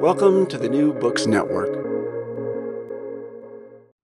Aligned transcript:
Welcome 0.00 0.46
to 0.48 0.58
the 0.58 0.68
New 0.68 0.92
Books 0.92 1.26
Network. 1.26 1.70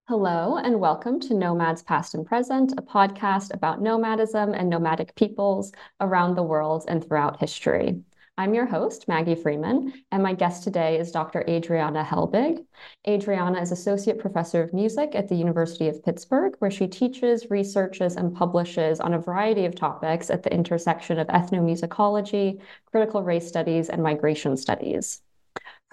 Hello, 0.07 0.57
and 0.57 0.79
welcome 0.79 1.19
to 1.21 1.35
Nomads 1.35 1.83
Past 1.83 2.15
and 2.15 2.25
Present, 2.25 2.73
a 2.77 2.81
podcast 2.81 3.53
about 3.53 3.81
nomadism 3.81 4.53
and 4.53 4.69
nomadic 4.69 5.15
peoples 5.15 5.71
around 6.01 6.35
the 6.35 6.43
world 6.43 6.85
and 6.87 7.05
throughout 7.05 7.39
history. 7.39 8.01
I'm 8.35 8.55
your 8.55 8.65
host, 8.65 9.07
Maggie 9.07 9.35
Freeman, 9.35 9.93
and 10.11 10.23
my 10.23 10.33
guest 10.33 10.63
today 10.63 10.99
is 10.99 11.11
Dr. 11.11 11.45
Adriana 11.47 12.03
Helbig. 12.03 12.65
Adriana 13.07 13.61
is 13.61 13.71
Associate 13.71 14.17
Professor 14.17 14.63
of 14.63 14.73
Music 14.73 15.13
at 15.13 15.27
the 15.27 15.35
University 15.35 15.87
of 15.87 16.03
Pittsburgh, 16.03 16.55
where 16.57 16.71
she 16.71 16.87
teaches, 16.87 17.51
researches, 17.51 18.15
and 18.15 18.35
publishes 18.35 18.99
on 18.99 19.13
a 19.13 19.19
variety 19.19 19.65
of 19.65 19.75
topics 19.75 20.31
at 20.31 20.41
the 20.41 20.51
intersection 20.51 21.19
of 21.19 21.27
ethnomusicology, 21.27 22.59
critical 22.85 23.21
race 23.21 23.47
studies, 23.47 23.89
and 23.89 24.01
migration 24.01 24.57
studies. 24.57 25.21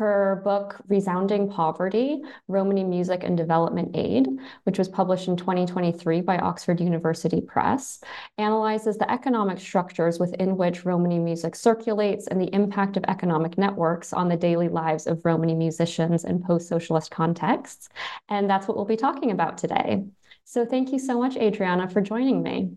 Her 0.00 0.40
book, 0.42 0.80
Resounding 0.88 1.50
Poverty 1.50 2.22
Romani 2.48 2.84
Music 2.84 3.22
and 3.22 3.36
Development 3.36 3.90
Aid, 3.94 4.28
which 4.62 4.78
was 4.78 4.88
published 4.88 5.28
in 5.28 5.36
2023 5.36 6.22
by 6.22 6.38
Oxford 6.38 6.80
University 6.80 7.42
Press, 7.42 8.00
analyzes 8.38 8.96
the 8.96 9.10
economic 9.12 9.60
structures 9.60 10.18
within 10.18 10.56
which 10.56 10.86
Romani 10.86 11.18
music 11.18 11.54
circulates 11.54 12.28
and 12.28 12.40
the 12.40 12.48
impact 12.54 12.96
of 12.96 13.04
economic 13.08 13.58
networks 13.58 14.14
on 14.14 14.30
the 14.30 14.38
daily 14.38 14.68
lives 14.68 15.06
of 15.06 15.22
Romani 15.22 15.54
musicians 15.54 16.24
in 16.24 16.42
post 16.42 16.66
socialist 16.66 17.10
contexts. 17.10 17.90
And 18.30 18.48
that's 18.48 18.66
what 18.66 18.78
we'll 18.78 18.86
be 18.86 18.96
talking 18.96 19.32
about 19.32 19.58
today. 19.58 20.06
So 20.44 20.64
thank 20.64 20.92
you 20.92 20.98
so 20.98 21.18
much, 21.18 21.36
Adriana, 21.36 21.90
for 21.90 22.00
joining 22.00 22.42
me. 22.42 22.70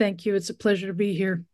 Thank 0.00 0.26
you. 0.26 0.34
It's 0.34 0.50
a 0.50 0.54
pleasure 0.54 0.88
to 0.88 0.94
be 0.94 1.14
here. 1.14 1.44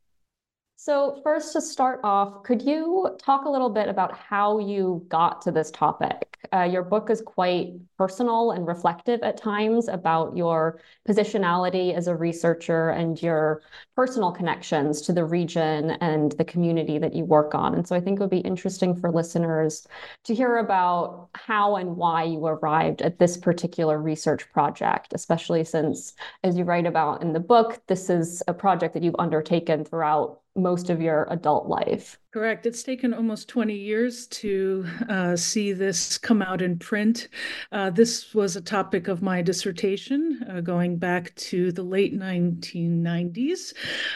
So, 0.77 1.21
first, 1.23 1.53
to 1.55 1.63
start 1.63 2.01
off, 2.05 2.43
could 2.43 2.61
you 2.61 3.17
talk 3.19 3.47
a 3.47 3.49
little 3.49 3.71
bit 3.71 3.89
about 3.89 4.13
how 4.19 4.59
you 4.59 5.07
got 5.09 5.41
to 5.43 5.53
this 5.53 5.71
topic? 5.71 6.37
Uh, 6.53 6.65
your 6.65 6.83
book 6.83 7.09
is 7.11 7.23
quite 7.23 7.73
personal 7.97 8.51
and 8.51 8.67
reflective 8.67 9.23
at 9.23 9.37
times 9.39 9.89
about 9.89 10.37
your 10.37 10.81
positionality 11.09 11.95
as 11.95 12.07
a 12.07 12.15
researcher 12.15 12.91
and 12.91 13.23
your 13.23 13.63
personal 13.97 14.31
connections 14.31 15.01
to 15.03 15.13
the 15.13 15.25
region 15.25 15.93
and 16.03 16.33
the 16.33 16.45
community 16.45 16.99
that 16.99 17.15
you 17.15 17.25
work 17.25 17.55
on. 17.55 17.75
And 17.75 17.87
so, 17.87 17.97
I 17.97 18.01
think 18.01 18.19
it 18.19 18.23
would 18.23 18.31
be 18.31 18.39
interesting 18.39 18.95
for 18.95 19.11
listeners 19.11 19.87
to 20.25 20.35
hear 20.35 20.59
about 20.59 21.31
how 21.35 21.77
and 21.77 21.97
why 21.97 22.25
you 22.25 22.45
arrived 22.45 23.01
at 23.01 23.19
this 23.19 23.37
particular 23.39 24.03
research 24.03 24.51
project, 24.53 25.15
especially 25.15 25.65
since, 25.65 26.15
as 26.43 26.59
you 26.59 26.65
write 26.65 26.87
about 26.87 27.23
in 27.23 27.33
the 27.33 27.41
book, 27.41 27.81
this 27.87 28.11
is 28.11 28.43
a 28.49 28.53
project 28.53 28.93
that 28.93 29.03
you've 29.03 29.17
undertaken 29.19 29.85
throughout 29.85 30.41
most 30.57 30.91
of 30.91 31.01
your 31.01 31.27
adult 31.31 31.69
life. 31.69 32.19
Correct. 32.35 32.67
It's 32.67 32.83
taken 32.83 33.15
almost 33.15 33.47
20 33.47 33.75
years 33.75 34.27
to 34.27 34.85
uh, 35.09 35.37
see 35.37 35.73
this 35.73 36.19
come 36.19 36.43
out 36.43 36.63
in 36.63 36.77
print. 36.77 37.29
Uh, 37.71 37.91
this 37.91 38.35
was 38.35 38.57
a 38.57 38.61
topic 38.61 39.07
of 39.07 39.23
my 39.23 39.41
dissertation 39.41 40.45
uh, 40.51 40.61
going 40.61 40.97
back 40.97 41.33
to 41.37 41.71
the 41.71 41.85
late 41.85 42.13
1990s. 42.13 43.73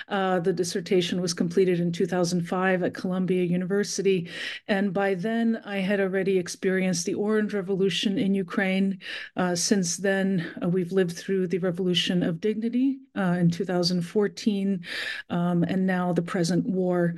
Uh, 0.09 0.41
the 0.41 0.53
dissertation 0.53 1.21
was 1.21 1.33
completed 1.33 1.79
in 1.79 1.93
2005 1.93 2.83
at 2.83 2.93
Columbia 2.93 3.45
University. 3.45 4.29
And 4.67 4.93
by 4.93 5.15
then, 5.15 5.63
I 5.65 5.77
had 5.77 6.01
already 6.01 6.39
experienced 6.39 7.07
the 7.07 7.15
Orange 7.15 7.55
Revolution 7.55 8.19
in 8.19 8.35
Ukraine. 8.35 8.99
Uh, 9.37 9.55
since 9.55 9.97
then, 9.97 10.45
uh, 10.61 10.69
we've 10.69 10.91
lived 10.91 11.17
through 11.17 11.47
the 11.47 11.59
Revolution 11.59 12.25
of 12.25 12.41
Dignity 12.41 12.99
in 13.15 13.51
2014, 13.51 14.85
um, 15.31 15.65
and 15.65 15.87
now 15.87 16.13
the 16.13 16.23
present 16.23 16.65
war. 16.65 17.17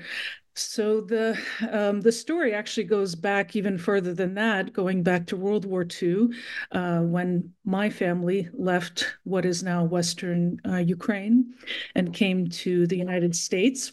So 0.61 1.01
the 1.01 1.39
um, 1.71 2.03
the 2.03 2.13
story 2.13 2.53
actually 2.53 2.85
goes 2.85 3.15
back 3.15 3.57
even 3.57 3.79
further 3.79 4.13
than 4.13 4.35
that, 4.35 4.73
going 4.73 5.03
back 5.03 5.27
to 5.29 5.37
World 5.37 5.65
War 5.65 5.87
II, 6.03 6.29
uh, 6.73 7.01
when 7.01 7.55
my 7.65 7.89
family 7.89 8.49
left 8.53 9.17
what 9.25 9.47
is 9.47 9.63
now 9.63 9.85
Western 9.85 10.61
uh, 10.69 10.77
Ukraine 10.77 11.55
and 11.95 12.13
came 12.13 12.49
to 12.49 12.87
the 12.87 12.97
United 12.97 13.35
States. 13.35 13.93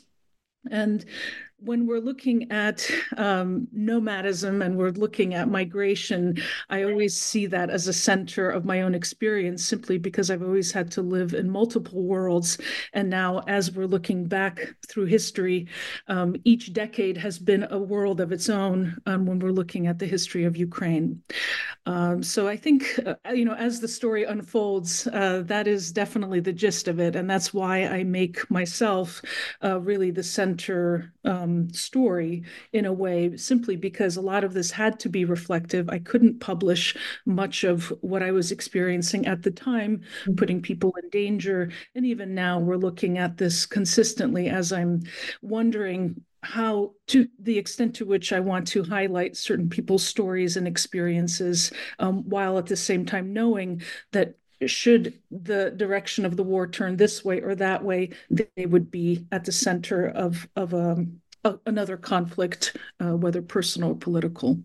And 0.69 1.05
when 1.59 1.87
we're 1.87 1.99
looking 1.99 2.51
at 2.51 2.89
um, 3.17 3.67
nomadism 3.71 4.61
and 4.61 4.77
we're 4.77 4.91
looking 4.91 5.33
at 5.33 5.49
migration, 5.49 6.37
I 6.69 6.83
always 6.83 7.17
see 7.17 7.47
that 7.47 7.71
as 7.71 7.87
a 7.87 7.93
center 7.93 8.49
of 8.49 8.63
my 8.63 8.81
own 8.81 8.93
experience 8.93 9.65
simply 9.65 9.97
because 9.97 10.29
I've 10.29 10.43
always 10.43 10.71
had 10.71 10.91
to 10.91 11.01
live 11.01 11.33
in 11.33 11.49
multiple 11.49 12.03
worlds. 12.03 12.59
And 12.93 13.09
now, 13.09 13.39
as 13.47 13.71
we're 13.71 13.87
looking 13.87 14.27
back 14.27 14.75
through 14.87 15.05
history, 15.05 15.67
um, 16.07 16.35
each 16.43 16.73
decade 16.73 17.17
has 17.17 17.39
been 17.39 17.65
a 17.71 17.79
world 17.79 18.21
of 18.21 18.31
its 18.31 18.49
own 18.49 18.95
um, 19.07 19.25
when 19.25 19.39
we're 19.39 19.49
looking 19.49 19.87
at 19.87 19.97
the 19.97 20.05
history 20.05 20.43
of 20.43 20.55
Ukraine. 20.55 21.23
Um, 21.87 22.21
so 22.21 22.47
I 22.47 22.57
think, 22.57 22.99
uh, 23.05 23.15
you 23.31 23.45
know, 23.45 23.55
as 23.55 23.79
the 23.79 23.87
story 23.87 24.25
unfolds, 24.25 25.07
uh, 25.07 25.41
that 25.45 25.67
is 25.67 25.91
definitely 25.91 26.39
the 26.39 26.53
gist 26.53 26.87
of 26.87 26.99
it. 26.99 27.15
And 27.15 27.27
that's 27.27 27.53
why 27.53 27.85
I 27.85 28.03
make 28.03 28.49
myself 28.51 29.21
uh, 29.63 29.79
really 29.79 30.11
the 30.11 30.23
center 30.23 31.13
um, 31.27 31.69
story 31.73 32.43
in 32.73 32.85
a 32.85 32.93
way, 32.93 33.35
simply 33.37 33.75
because 33.75 34.17
a 34.17 34.21
lot 34.21 34.43
of 34.43 34.53
this 34.53 34.71
had 34.71 34.99
to 35.01 35.09
be 35.09 35.25
reflective. 35.25 35.89
I 35.89 35.99
couldn't 35.99 36.39
publish 36.39 36.95
much 37.25 37.63
of 37.63 37.93
what 38.01 38.23
I 38.23 38.31
was 38.31 38.51
experiencing 38.51 39.27
at 39.27 39.43
the 39.43 39.51
time, 39.51 39.97
mm-hmm. 39.97 40.35
putting 40.35 40.61
people 40.61 40.93
in 41.03 41.09
danger. 41.09 41.69
And 41.93 42.05
even 42.05 42.33
now, 42.33 42.59
we're 42.59 42.77
looking 42.77 43.17
at 43.17 43.37
this 43.37 43.65
consistently 43.65 44.47
as 44.47 44.71
I'm 44.71 45.03
wondering 45.41 46.23
how 46.43 46.93
to 47.07 47.27
the 47.39 47.57
extent 47.57 47.95
to 47.95 48.05
which 48.05 48.31
I 48.31 48.39
want 48.39 48.67
to 48.69 48.83
highlight 48.83 49.35
certain 49.35 49.69
people's 49.69 50.05
stories 50.05 50.55
and 50.55 50.67
experiences, 50.67 51.73
um, 51.99 52.23
while 52.29 52.57
at 52.57 52.67
the 52.67 52.77
same 52.77 53.05
time 53.05 53.33
knowing 53.33 53.81
that 54.13 54.35
should 54.65 55.19
the 55.29 55.71
direction 55.75 56.25
of 56.25 56.35
the 56.35 56.43
war 56.43 56.67
turn 56.67 56.97
this 56.97 57.23
way 57.23 57.41
or 57.41 57.53
that 57.55 57.83
way, 57.83 58.11
they 58.29 58.65
would 58.65 58.89
be 58.89 59.25
at 59.31 59.45
the 59.45 59.51
center 59.51 60.07
of 60.07 60.47
of 60.55 60.73
um, 60.73 61.21
a, 61.43 61.57
another 61.65 61.97
conflict, 61.97 62.75
uh, 62.99 63.15
whether 63.15 63.41
personal 63.41 63.91
or 63.91 63.95
political. 63.95 64.57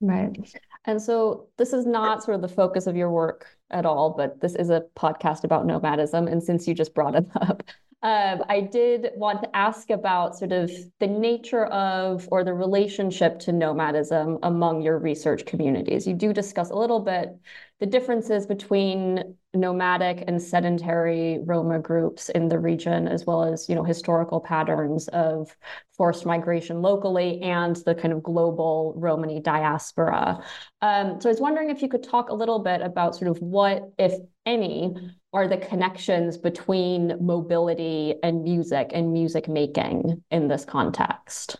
Right. 0.00 0.36
And 0.84 1.02
so 1.02 1.48
this 1.56 1.72
is 1.72 1.86
not 1.86 2.22
sort 2.22 2.36
of 2.36 2.42
the 2.42 2.48
focus 2.48 2.86
of 2.86 2.96
your 2.96 3.10
work 3.10 3.46
at 3.70 3.84
all, 3.84 4.10
but 4.10 4.40
this 4.40 4.54
is 4.54 4.70
a 4.70 4.84
podcast 4.96 5.44
about 5.44 5.66
nomadism. 5.66 6.28
And 6.28 6.42
since 6.42 6.66
you 6.66 6.74
just 6.74 6.94
brought 6.94 7.14
it 7.14 7.26
up, 7.40 7.62
um, 8.00 8.44
I 8.48 8.60
did 8.60 9.10
want 9.16 9.42
to 9.42 9.56
ask 9.56 9.90
about 9.90 10.38
sort 10.38 10.52
of 10.52 10.70
the 11.00 11.06
nature 11.06 11.66
of 11.66 12.28
or 12.30 12.44
the 12.44 12.54
relationship 12.54 13.40
to 13.40 13.52
nomadism 13.52 14.38
among 14.44 14.82
your 14.82 14.98
research 14.98 15.46
communities. 15.46 16.06
You 16.06 16.14
do 16.14 16.32
discuss 16.32 16.70
a 16.70 16.76
little 16.76 17.00
bit 17.00 17.36
the 17.80 17.86
differences 17.86 18.46
between 18.46 19.36
nomadic 19.54 20.24
and 20.26 20.42
sedentary 20.42 21.38
Roma 21.44 21.78
groups 21.78 22.28
in 22.28 22.48
the 22.48 22.58
region, 22.58 23.06
as 23.06 23.24
well 23.24 23.44
as 23.44 23.68
you 23.68 23.74
know 23.74 23.84
historical 23.84 24.40
patterns 24.40 25.08
of 25.08 25.56
forced 25.96 26.26
migration 26.26 26.82
locally 26.82 27.40
and 27.40 27.76
the 27.76 27.94
kind 27.94 28.12
of 28.12 28.22
global 28.22 28.94
Romani 28.96 29.40
diaspora. 29.40 30.42
Um, 30.82 31.20
so 31.20 31.28
I 31.28 31.32
was 31.32 31.40
wondering 31.40 31.70
if 31.70 31.82
you 31.82 31.88
could 31.88 32.02
talk 32.02 32.30
a 32.30 32.34
little 32.34 32.58
bit 32.58 32.82
about 32.82 33.14
sort 33.16 33.30
of 33.30 33.38
what, 33.38 33.90
if 33.98 34.14
any, 34.44 34.94
are 35.32 35.46
the 35.46 35.58
connections 35.58 36.36
between 36.36 37.16
mobility 37.20 38.14
and 38.22 38.42
music 38.42 38.90
and 38.92 39.12
music 39.12 39.48
making 39.48 40.22
in 40.30 40.48
this 40.48 40.64
context. 40.64 41.58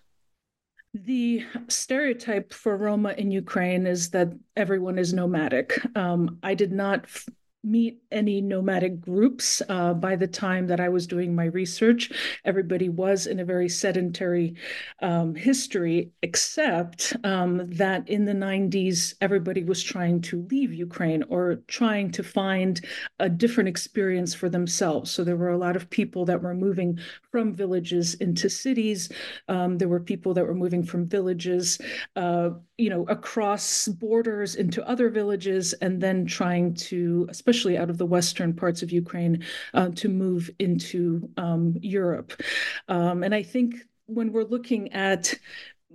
The 1.05 1.45
stereotype 1.69 2.53
for 2.53 2.77
Roma 2.77 3.15
in 3.17 3.31
Ukraine 3.31 3.87
is 3.87 4.11
that 4.11 4.33
everyone 4.57 4.99
is 4.99 5.13
nomadic. 5.13 5.81
Um, 5.97 6.39
I 6.43 6.55
did 6.55 6.73
not 6.73 7.07
meet 7.65 7.99
any 8.13 8.41
nomadic 8.41 9.01
groups. 9.01 9.61
Uh, 9.69 9.93
by 9.93 10.17
the 10.17 10.27
time 10.27 10.67
that 10.69 10.81
I 10.81 10.89
was 10.89 11.07
doing 11.07 11.35
my 11.35 11.47
research, 11.47 12.11
everybody 12.45 12.89
was 12.89 13.27
in 13.27 13.41
a 13.41 13.45
very 13.45 13.69
sedentary 13.69 14.55
um, 15.03 15.35
history, 15.35 16.13
except 16.23 17.17
um, 17.25 17.69
that 17.71 18.09
in 18.09 18.25
the 18.25 18.33
90s, 18.33 19.15
everybody 19.21 19.65
was 19.65 19.83
trying 19.83 20.21
to 20.23 20.47
leave 20.51 20.73
Ukraine 20.73 21.25
or 21.29 21.57
trying 21.67 22.11
to 22.13 22.23
find 22.23 22.81
a 23.19 23.29
different 23.29 23.69
experience 23.69 24.35
for 24.35 24.49
themselves. 24.49 25.11
So 25.11 25.25
there 25.25 25.37
were 25.37 25.51
a 25.51 25.59
lot 25.59 25.77
of 25.77 25.91
people 25.91 26.25
that 26.27 26.43
were 26.43 26.55
moving 26.55 26.99
from 27.31 27.55
villages 27.55 28.15
into 28.15 28.49
cities. 28.49 29.11
Um, 29.49 29.79
there 29.79 29.89
were 29.89 30.01
people 30.01 30.33
that 30.35 30.47
were 30.47 30.55
moving 30.55 30.85
from 30.85 31.09
villages, 31.09 31.81
uh, 32.17 32.51
you 32.79 32.89
know, 32.89 33.05
across 33.05 33.89
borders 33.89 34.55
into 34.55 34.87
other 34.89 35.11
villages, 35.11 35.75
and 35.75 36.01
then 36.01 36.25
trying 36.25 36.75
to, 36.75 37.27
especially 37.29 37.77
out 37.77 37.91
of 37.91 37.99
the 37.99 38.07
western 38.07 38.55
parts 38.55 38.83
of 38.83 38.93
Ukraine, 38.93 39.45
uh, 39.75 39.91
to 39.97 40.09
move 40.09 40.51
into 40.59 41.29
um, 41.37 41.75
Europe. 41.81 42.33
Um, 42.89 43.23
and 43.23 43.35
I 43.35 43.43
think 43.43 43.75
when 44.07 44.33
we're 44.33 44.45
looking 44.45 44.93
at 44.93 45.35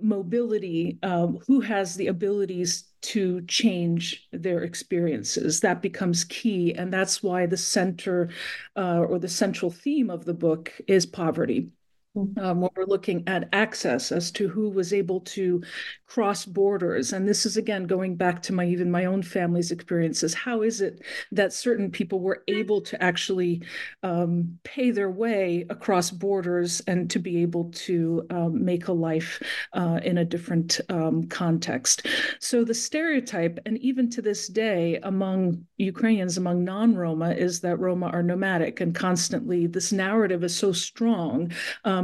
mobility, 0.00 0.98
um, 1.02 1.38
who 1.46 1.60
has 1.60 1.94
the 1.94 2.08
abilities 2.08 2.84
to 3.04 3.42
change 3.42 4.26
their 4.32 4.62
experiences. 4.62 5.60
That 5.60 5.82
becomes 5.82 6.24
key. 6.24 6.74
And 6.74 6.92
that's 6.92 7.22
why 7.22 7.46
the 7.46 7.56
center 7.56 8.30
uh, 8.76 9.00
or 9.00 9.18
the 9.18 9.28
central 9.28 9.70
theme 9.70 10.10
of 10.10 10.24
the 10.24 10.34
book 10.34 10.72
is 10.88 11.04
poverty. 11.04 11.68
Um, 12.16 12.60
when 12.60 12.70
we're 12.76 12.84
looking 12.84 13.24
at 13.26 13.48
access 13.52 14.12
as 14.12 14.30
to 14.32 14.46
who 14.48 14.70
was 14.70 14.92
able 14.92 15.20
to 15.20 15.62
cross 16.06 16.44
borders. 16.44 17.12
And 17.12 17.26
this 17.26 17.44
is 17.44 17.56
again 17.56 17.88
going 17.88 18.14
back 18.14 18.40
to 18.42 18.52
my 18.52 18.64
even 18.66 18.88
my 18.88 19.06
own 19.06 19.20
family's 19.20 19.72
experiences. 19.72 20.32
How 20.32 20.62
is 20.62 20.80
it 20.80 21.02
that 21.32 21.52
certain 21.52 21.90
people 21.90 22.20
were 22.20 22.44
able 22.46 22.80
to 22.82 23.02
actually 23.02 23.62
um, 24.04 24.56
pay 24.62 24.92
their 24.92 25.10
way 25.10 25.66
across 25.70 26.12
borders 26.12 26.80
and 26.86 27.10
to 27.10 27.18
be 27.18 27.42
able 27.42 27.72
to 27.72 28.24
um, 28.30 28.64
make 28.64 28.86
a 28.86 28.92
life 28.92 29.42
uh, 29.72 29.98
in 30.04 30.18
a 30.18 30.24
different 30.24 30.80
um, 30.88 31.26
context? 31.26 32.06
So 32.38 32.64
the 32.64 32.74
stereotype 32.74 33.58
and 33.66 33.76
even 33.78 34.08
to 34.10 34.22
this 34.22 34.46
day 34.46 35.00
among 35.02 35.66
ukrainians 35.78 36.38
among 36.38 36.62
non-roma 36.62 37.30
is 37.32 37.60
that 37.60 37.80
roma 37.80 38.06
are 38.06 38.22
nomadic 38.22 38.80
and 38.80 38.94
constantly 38.94 39.66
this 39.66 39.92
narrative 39.92 40.44
is 40.44 40.56
so 40.56 40.72
strong 40.72 41.50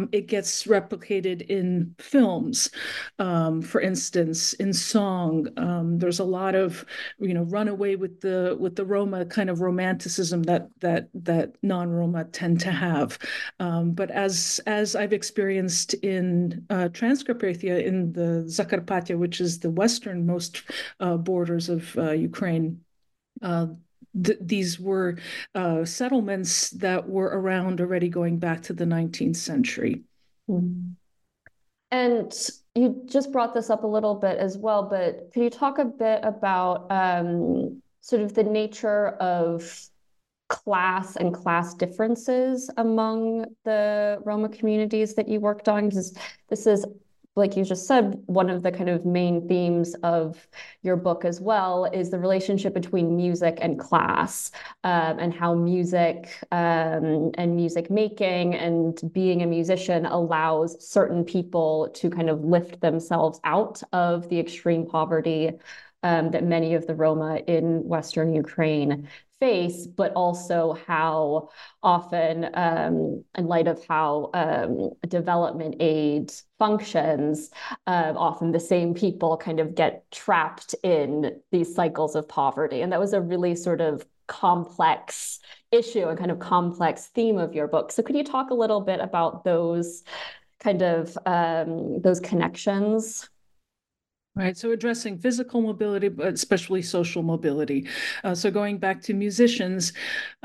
um, 0.01 0.09
it 0.13 0.27
gets 0.27 0.65
replicated 0.65 1.43
in 1.49 1.95
films. 1.99 2.71
Um, 3.19 3.63
for 3.63 3.81
instance, 3.81 4.53
in 4.55 4.73
song, 4.73 5.49
um, 5.57 5.99
there's 5.99 6.21
a 6.21 6.25
lot 6.25 6.55
of 6.55 6.85
you 7.19 7.35
know 7.35 7.43
run 7.43 7.69
away 7.69 7.97
with 7.97 8.21
the 8.21 8.57
with 8.59 8.77
the 8.77 8.85
Roma 8.85 9.25
kind 9.27 9.51
of 9.51 9.61
romanticism 9.61 10.43
that 10.45 10.69
that 10.81 11.09
that 11.15 11.57
non-Roma 11.63 12.25
tend 12.25 12.61
to 12.61 12.71
have. 12.71 13.19
Um, 13.59 13.93
but 13.93 14.11
as 14.11 14.61
as 14.67 14.97
I've 14.97 15.13
experienced 15.13 15.95
in 15.95 16.65
uh, 16.71 16.89
Transcarpathia 16.93 17.85
in 17.85 18.13
the 18.13 18.45
Zakarpattia, 18.47 19.19
which 19.19 19.41
is 19.41 19.59
the 19.61 19.71
westernmost 19.71 20.63
uh, 21.01 21.17
borders 21.17 21.69
of 21.69 21.97
uh, 21.99 22.13
Ukraine. 22.13 22.81
Uh, 23.43 23.69
th- 24.23 24.39
these 24.41 24.81
were 24.81 25.17
uh, 25.55 25.85
settlements 25.85 26.71
that 26.71 27.09
were 27.09 27.27
around 27.27 27.81
already 27.81 28.09
going 28.09 28.39
back 28.39 28.63
to 28.63 28.73
the 28.73 28.85
19th 28.85 29.37
century. 29.37 30.03
Mm-hmm. 30.49 30.93
And 31.93 32.33
you 32.75 33.03
just 33.07 33.33
brought 33.33 33.53
this 33.53 33.69
up 33.69 33.83
a 33.83 33.87
little 33.87 34.15
bit 34.15 34.39
as 34.39 34.57
well, 34.57 34.85
but 34.85 35.33
could 35.33 35.43
you 35.43 35.51
talk 35.51 35.79
a 35.79 35.85
bit 35.85 36.21
about 36.23 36.87
um, 36.91 37.83
sort 38.01 38.23
of 38.23 38.35
the 38.35 38.45
nature 38.45 39.09
of 39.09 39.89
class 40.49 41.17
and 41.17 41.35
class 41.35 41.75
differences 41.75 42.71
among 42.77 43.45
the 43.65 44.19
Roma 44.25 44.49
communities 44.49 45.15
that 45.15 45.29
you 45.29 45.41
worked 45.41 45.69
on? 45.69 45.89
Because 45.89 46.17
this 46.49 46.67
is 46.67 46.87
like 47.41 47.57
you 47.57 47.65
just 47.65 47.87
said, 47.87 48.23
one 48.27 48.49
of 48.49 48.63
the 48.63 48.71
kind 48.71 48.89
of 48.89 49.05
main 49.05 49.49
themes 49.49 49.95
of 50.03 50.47
your 50.83 50.97
book 50.97 51.25
as 51.25 51.41
well 51.41 51.87
is 51.87 52.11
the 52.11 52.19
relationship 52.19 52.73
between 52.73 53.17
music 53.17 53.59
and 53.61 53.79
class, 53.79 54.53
um, 54.85 55.19
and 55.19 55.35
how 55.35 55.55
music 55.55 56.39
um, 56.53 57.33
and 57.35 57.57
music 57.57 57.91
making 57.91 58.55
and 58.55 59.01
being 59.13 59.43
a 59.43 59.47
musician 59.47 60.07
allows 60.07 60.87
certain 60.87 61.25
people 61.25 61.89
to 61.95 62.09
kind 62.11 62.31
of 62.31 62.45
lift 62.45 62.81
themselves 62.81 63.41
out 63.43 63.83
of 63.93 64.29
the 64.29 64.39
extreme 64.39 64.87
poverty 64.87 65.51
um, 66.03 66.31
that 66.31 66.45
many 66.45 66.75
of 66.75 66.87
the 66.87 66.95
Roma 66.95 67.37
in 67.47 67.85
Western 67.85 68.33
Ukraine 68.35 69.09
face, 69.41 69.87
but 69.87 70.13
also 70.13 70.77
how 70.87 71.49
often, 71.83 72.51
um, 72.55 73.25
in 73.37 73.47
light 73.47 73.67
of 73.67 73.85
how 73.87 74.31
um, 74.35 74.91
development 75.09 75.77
aid 75.81 76.33
functions, 76.59 77.51
uh, 77.87 78.13
often 78.17 78.53
the 78.53 78.61
same 78.61 78.95
people 78.95 79.37
kind 79.37 79.59
of 79.59 79.75
get 79.75 80.09
trapped 80.11 80.75
in 80.85 81.41
these 81.51 81.75
cycles 81.75 82.15
of 82.15 82.29
poverty. 82.29 82.83
And 82.83 82.93
that 82.93 83.01
was 83.01 83.15
a 83.15 83.21
really 83.21 83.57
sort 83.57 83.81
of 83.81 84.07
complex 84.27 85.41
issue 85.73 86.07
and 86.07 86.19
kind 86.19 86.31
of 86.31 86.39
complex 86.39 87.07
theme 87.09 87.39
of 87.39 87.55
your 87.55 87.67
book. 87.67 87.91
So 87.91 88.03
could 88.03 88.17
you 88.17 88.25
talk 88.25 88.51
a 88.51 88.55
little 88.55 88.81
bit 88.81 89.01
about 89.01 89.43
those 89.45 90.05
kind 90.61 90.83
of 90.83 91.19
um, 91.27 92.01
those 92.01 92.21
connections? 92.21 93.29
Right. 94.37 94.57
So 94.57 94.71
addressing 94.71 95.19
physical 95.19 95.61
mobility, 95.61 96.09
but 96.09 96.33
especially 96.35 96.83
social 96.83 97.23
mobility. 97.23 97.89
Uh, 98.23 98.33
so 98.35 98.49
going 98.51 98.79
back 98.79 99.03
to 99.03 99.13
musicians, 99.13 99.93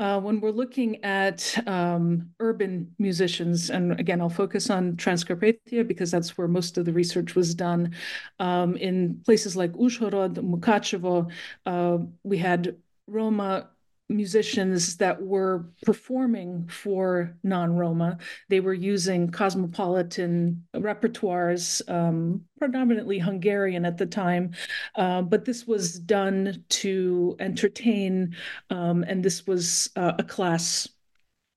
uh, 0.00 0.20
when 0.20 0.40
we're 0.40 0.50
looking 0.50 1.02
at 1.04 1.56
um, 1.68 2.28
urban 2.40 2.92
musicians, 2.98 3.70
and 3.70 3.98
again, 3.98 4.20
I'll 4.20 4.28
focus 4.28 4.70
on 4.70 4.96
Transcarpathia 4.96 5.86
because 5.86 6.10
that's 6.10 6.36
where 6.36 6.48
most 6.48 6.76
of 6.78 6.84
the 6.84 6.92
research 6.92 7.36
was 7.36 7.54
done. 7.54 7.94
Um, 8.40 8.76
in 8.76 9.22
places 9.24 9.56
like 9.56 9.72
Uzhhorod, 9.74 10.34
Mukachevo, 10.34 11.30
uh, 11.64 11.98
we 12.24 12.38
had 12.38 12.76
Roma 13.06 13.70
musicians 14.08 14.96
that 14.98 15.20
were 15.20 15.66
performing 15.84 16.68
for 16.68 17.36
non-Roma. 17.42 18.18
They 18.48 18.60
were 18.60 18.74
using 18.74 19.30
cosmopolitan 19.30 20.64
repertoires, 20.74 21.82
um, 21.90 22.42
predominantly 22.58 23.18
Hungarian 23.18 23.84
at 23.84 23.98
the 23.98 24.06
time, 24.06 24.52
uh, 24.94 25.22
but 25.22 25.44
this 25.44 25.66
was 25.66 25.98
done 25.98 26.64
to 26.68 27.36
entertain, 27.40 28.36
um, 28.70 29.04
and 29.08 29.24
this 29.24 29.46
was 29.46 29.90
uh, 29.96 30.12
a 30.18 30.22
class 30.22 30.88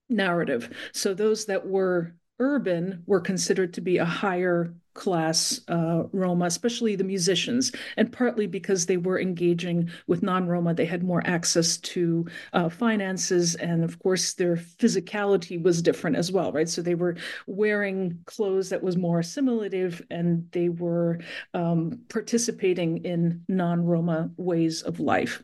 narrative. 0.10 0.76
So 0.94 1.14
those 1.14 1.46
that 1.46 1.68
were 1.68 2.16
urban 2.40 3.04
were 3.06 3.22
considered 3.22 3.74
to 3.76 3.82
be 3.82 3.98
a 3.98 4.06
higher 4.06 4.74
class 5.00 5.62
uh, 5.70 6.04
Roma, 6.12 6.46
especially 6.46 6.96
the 6.96 7.06
musicians, 7.06 7.72
and 7.96 8.12
partly 8.12 8.46
because 8.46 8.86
they 8.86 8.98
were 8.98 9.20
engaging 9.20 9.90
with 10.08 10.22
non-Roma, 10.22 10.74
they 10.74 10.86
had 10.86 11.04
more 11.04 11.24
access 11.26 11.78
to 11.78 12.28
uh, 12.52 12.68
finances, 12.68 13.56
and 13.56 13.84
of 13.84 13.98
course 14.00 14.34
their 14.34 14.58
physicality 14.58 15.62
was 15.62 15.82
different 15.82 16.18
as 16.18 16.32
well, 16.32 16.52
right? 16.52 16.68
So 16.68 16.82
they 16.82 16.96
were 16.96 17.16
wearing 17.48 18.20
clothes 18.26 18.70
that 18.70 18.84
was 18.84 18.98
more 18.98 19.20
assimilative, 19.20 20.06
and 20.12 20.46
they 20.52 20.68
were 20.68 21.20
um, 21.54 22.02
participating 22.10 22.98
in 23.06 23.44
non-Roma 23.48 24.32
ways 24.36 24.82
of 24.82 25.00
life. 25.00 25.42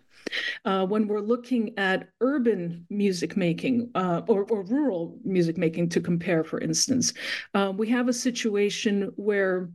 Uh, 0.66 0.86
when 0.86 1.08
we're 1.08 1.20
looking 1.20 1.78
at 1.78 2.10
urban 2.22 2.86
music 2.90 3.38
making 3.38 3.90
uh, 3.96 4.22
or, 4.28 4.44
or, 4.46 4.64
rural 4.64 5.18
music 5.24 5.58
making 5.58 5.88
to 5.90 6.02
compare, 6.02 6.44
for 6.44 6.60
instance, 6.60 7.14
uh, 7.54 7.72
we 7.76 7.88
have 7.88 8.08
a 8.08 8.14
situation 8.14 9.12
where 9.16 9.70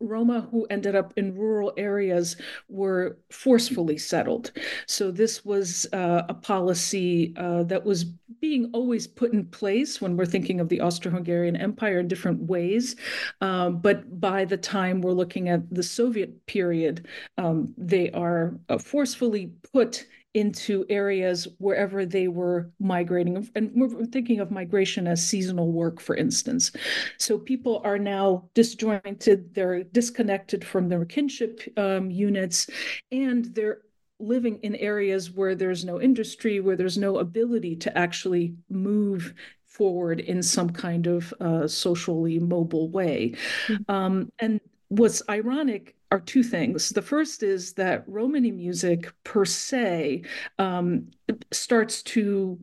Roma 0.00 0.48
who 0.50 0.66
ended 0.70 0.94
up 0.96 1.12
in 1.16 1.36
rural 1.36 1.72
areas 1.76 2.36
were 2.68 3.18
forcefully 3.30 3.98
settled. 3.98 4.52
So, 4.86 5.10
this 5.10 5.44
was 5.44 5.86
uh, 5.92 6.22
a 6.28 6.34
policy 6.34 7.34
uh, 7.36 7.64
that 7.64 7.84
was 7.84 8.04
being 8.40 8.70
always 8.72 9.06
put 9.06 9.32
in 9.32 9.44
place 9.46 10.00
when 10.00 10.16
we're 10.16 10.26
thinking 10.26 10.60
of 10.60 10.68
the 10.68 10.80
Austro 10.80 11.10
Hungarian 11.10 11.56
Empire 11.56 12.00
in 12.00 12.08
different 12.08 12.42
ways. 12.42 12.96
Um, 13.40 13.80
but 13.80 14.20
by 14.20 14.44
the 14.44 14.56
time 14.56 15.00
we're 15.00 15.12
looking 15.12 15.48
at 15.48 15.72
the 15.72 15.82
Soviet 15.82 16.46
period, 16.46 17.06
um, 17.38 17.74
they 17.76 18.10
are 18.12 18.54
uh, 18.68 18.78
forcefully 18.78 19.52
put 19.72 20.06
into 20.34 20.86
areas 20.88 21.48
wherever 21.58 22.06
they 22.06 22.28
were 22.28 22.70
migrating. 22.78 23.48
And 23.54 23.72
we're 23.74 24.06
thinking 24.06 24.40
of 24.40 24.50
migration 24.50 25.06
as 25.06 25.26
seasonal 25.26 25.72
work, 25.72 26.00
for 26.00 26.14
instance. 26.14 26.70
So 27.18 27.38
people 27.38 27.80
are 27.84 27.98
now 27.98 28.48
disjointed, 28.54 29.54
they're 29.54 29.82
disconnected 29.84 30.64
from 30.64 30.88
their 30.88 31.04
kinship 31.04 31.60
um, 31.76 32.10
units, 32.10 32.68
and 33.10 33.46
they're 33.54 33.80
living 34.20 34.58
in 34.62 34.76
areas 34.76 35.30
where 35.30 35.54
there's 35.54 35.84
no 35.84 36.00
industry, 36.00 36.60
where 36.60 36.76
there's 36.76 36.98
no 36.98 37.18
ability 37.18 37.74
to 37.74 37.98
actually 37.98 38.54
move 38.68 39.34
forward 39.66 40.20
in 40.20 40.42
some 40.42 40.70
kind 40.70 41.06
of 41.06 41.32
uh, 41.40 41.66
socially 41.66 42.38
mobile 42.38 42.88
way. 42.90 43.34
Mm-hmm. 43.66 43.90
Um, 43.90 44.32
and 44.38 44.60
what's 44.88 45.22
ironic 45.28 45.96
are 46.10 46.20
two 46.20 46.42
things. 46.42 46.90
The 46.90 47.02
first 47.02 47.42
is 47.42 47.74
that 47.74 48.04
Romany 48.06 48.50
music 48.50 49.12
per 49.24 49.44
se 49.44 50.22
um, 50.58 51.10
starts 51.52 52.02
to 52.02 52.58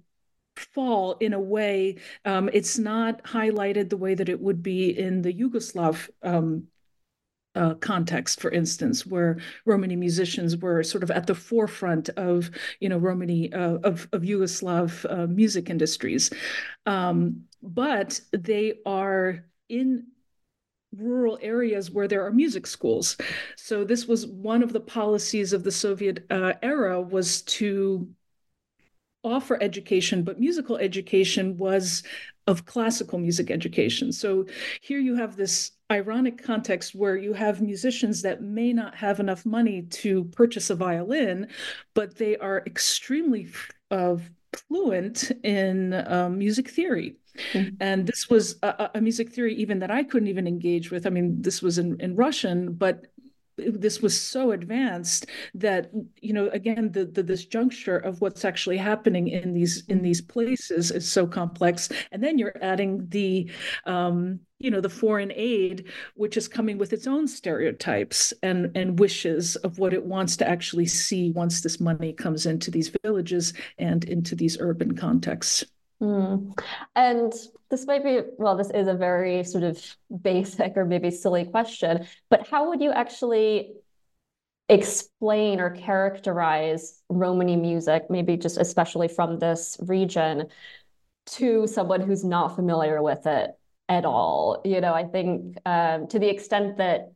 fall 0.56 1.14
in 1.20 1.34
a 1.34 1.40
way 1.40 1.98
um, 2.26 2.50
it's 2.52 2.78
not 2.78 3.24
highlighted 3.24 3.90
the 3.90 3.98
way 3.98 4.16
that 4.16 4.30
it 4.30 4.42
would 4.42 4.64
be 4.64 4.98
in 4.98 5.22
the 5.22 5.34
Yugoslav 5.34 6.10
um, 6.24 6.68
uh, 7.56 7.74
context, 7.76 8.40
for 8.40 8.52
instance, 8.52 9.06
where 9.06 9.40
Romany 9.66 9.96
musicians 9.96 10.56
were 10.58 10.84
sort 10.84 11.04
of 11.04 11.10
at 11.10 11.26
the 11.26 11.34
forefront 11.36 12.10
of, 12.10 12.52
you 12.80 12.88
know, 12.88 12.98
Romany 12.98 13.52
uh, 13.52 13.78
of 13.84 14.08
of 14.14 14.22
Yugoslav 14.22 15.06
uh, 15.10 15.28
music 15.28 15.70
industries, 15.70 16.30
um, 16.86 17.44
but 17.64 18.22
they 18.32 18.76
are 18.86 19.44
in 19.70 20.06
rural 20.98 21.38
areas 21.42 21.92
where 21.92 22.08
there 22.08 22.26
are 22.26 22.32
music 22.32 22.68
schools. 22.68 23.18
So 23.56 23.84
this 23.84 24.08
was 24.08 24.28
one 24.28 24.64
of 24.64 24.74
the 24.74 24.80
policies 24.80 25.54
of 25.54 25.64
the 25.64 25.72
Soviet 25.72 26.26
uh, 26.30 26.54
era 26.62 27.02
was 27.02 27.42
to 27.44 28.08
offer 29.24 29.62
education, 29.62 30.24
but 30.24 30.40
musical 30.40 30.78
education 30.78 31.58
was 31.58 32.04
of 32.48 32.66
classical 32.66 33.20
music 33.20 33.52
education. 33.52 34.12
So 34.12 34.46
here 34.82 35.00
you 35.00 35.16
have 35.16 35.36
this 35.36 35.72
ironic 35.92 36.42
context 36.42 36.96
where 36.96 37.18
you 37.18 37.34
have 37.34 37.62
musicians 37.62 38.22
that 38.22 38.42
may 38.42 38.72
not 38.72 38.96
have 38.96 39.20
enough 39.20 39.46
money 39.46 39.82
to 39.82 40.26
purchase 40.26 40.70
a 40.70 40.76
violin, 40.76 41.48
but 41.94 42.16
they 42.16 42.38
are 42.38 42.64
extremely 42.66 43.50
uh, 43.92 44.16
fluent 44.54 45.32
in 45.44 45.94
um, 45.94 46.38
music 46.38 46.70
theory. 46.70 47.18
Mm-hmm. 47.54 47.76
And 47.80 48.08
this 48.08 48.30
was 48.30 48.58
a, 48.64 48.90
a, 48.96 49.02
music 49.02 49.32
theory 49.32 49.54
even 49.56 49.80
that 49.80 49.92
I 49.92 50.04
couldn't 50.04 50.28
even 50.28 50.48
engage 50.48 50.90
with. 50.90 51.06
I 51.06 51.12
mean, 51.12 51.40
this 51.42 51.62
was 51.62 51.78
in, 51.78 52.00
in 52.00 52.16
Russian, 52.16 52.74
but 52.74 53.06
this 53.58 54.02
was 54.02 54.20
so 54.20 54.52
advanced 54.52 55.26
that 55.56 55.90
you 56.22 56.32
know 56.32 56.48
again 56.50 56.92
the, 56.92 57.06
the 57.06 57.24
this 57.24 57.46
juncture 57.46 57.98
of 57.98 58.22
what's 58.22 58.46
actually 58.46 58.78
happening 58.78 59.30
in 59.30 59.54
these 59.54 59.84
in 59.88 60.02
these 60.02 60.22
places 60.22 60.92
is 60.92 61.10
so 61.10 61.26
complex 61.26 61.90
and 62.12 62.24
then 62.24 62.38
you're 62.38 62.54
adding 62.62 63.08
the 63.10 63.50
um, 63.86 64.40
you 64.60 64.72
know 64.72 64.82
the 64.82 64.90
foreign 64.90 65.32
aid 65.36 65.86
which 66.16 66.38
is 66.38 66.48
coming 66.48 66.78
with 66.78 66.94
its 66.94 67.08
own 67.08 67.28
stereotypes 67.28 68.34
and 68.44 68.72
and 68.76 69.00
wishes 69.00 69.56
of 69.58 69.80
what 69.80 69.94
it 69.94 70.04
wants 70.04 70.36
to 70.38 70.48
actually 70.48 70.86
see 70.86 71.32
once 71.32 71.62
this 71.62 71.80
money 71.80 72.12
comes 72.12 72.46
into 72.46 72.72
these 72.72 72.92
villages 73.04 73.54
and 73.78 74.04
into 74.06 74.36
these 74.36 74.58
urban 74.60 74.96
contexts 74.96 75.66
Mm. 76.02 76.58
And 76.96 77.34
this 77.70 77.86
might 77.86 78.04
be, 78.04 78.22
well, 78.38 78.56
this 78.56 78.70
is 78.70 78.88
a 78.88 78.94
very 78.94 79.44
sort 79.44 79.64
of 79.64 79.84
basic 80.22 80.78
or 80.78 80.86
maybe 80.86 81.12
silly 81.12 81.46
question, 81.46 82.08
but 82.30 82.48
how 82.48 82.70
would 82.70 82.82
you 82.82 82.92
actually 82.92 83.74
explain 84.70 85.60
or 85.60 85.72
characterize 85.72 87.02
Romany 87.10 87.56
music, 87.56 88.04
maybe 88.10 88.38
just 88.38 88.58
especially 88.58 89.08
from 89.08 89.40
this 89.40 89.78
region, 89.80 90.48
to 91.26 91.68
someone 91.68 92.02
who's 92.02 92.24
not 92.24 92.56
familiar 92.56 93.02
with 93.02 93.26
it 93.26 93.52
at 93.90 94.06
all? 94.06 94.62
You 94.66 94.82
know, 94.82 94.94
I 94.94 95.06
think 95.06 95.58
um, 95.66 96.08
to 96.08 96.20
the 96.20 96.30
extent 96.30 96.78
that 96.78 97.12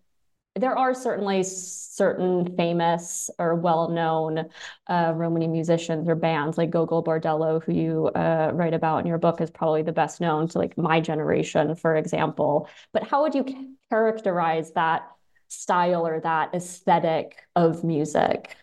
there 0.55 0.77
are 0.77 0.93
certainly 0.93 1.43
certain 1.43 2.57
famous 2.57 3.29
or 3.39 3.55
well-known 3.55 4.49
uh, 4.87 5.13
Romany 5.15 5.47
musicians 5.47 6.09
or 6.09 6.15
bands 6.15 6.57
like 6.57 6.69
Gogol 6.69 7.03
Bordello, 7.03 7.63
who 7.63 7.71
you 7.71 8.07
uh, 8.07 8.51
write 8.53 8.73
about 8.73 8.99
in 8.99 9.07
your 9.07 9.17
book, 9.17 9.39
is 9.39 9.49
probably 9.49 9.81
the 9.81 9.93
best 9.93 10.19
known 10.19 10.49
to 10.49 10.57
like 10.57 10.77
my 10.77 10.99
generation, 10.99 11.75
for 11.75 11.95
example. 11.95 12.67
But 12.91 13.07
how 13.07 13.21
would 13.21 13.33
you 13.33 13.45
characterize 13.89 14.73
that 14.73 15.07
style 15.47 16.05
or 16.05 16.19
that 16.19 16.53
aesthetic 16.53 17.37
of 17.55 17.85
music? 17.85 18.57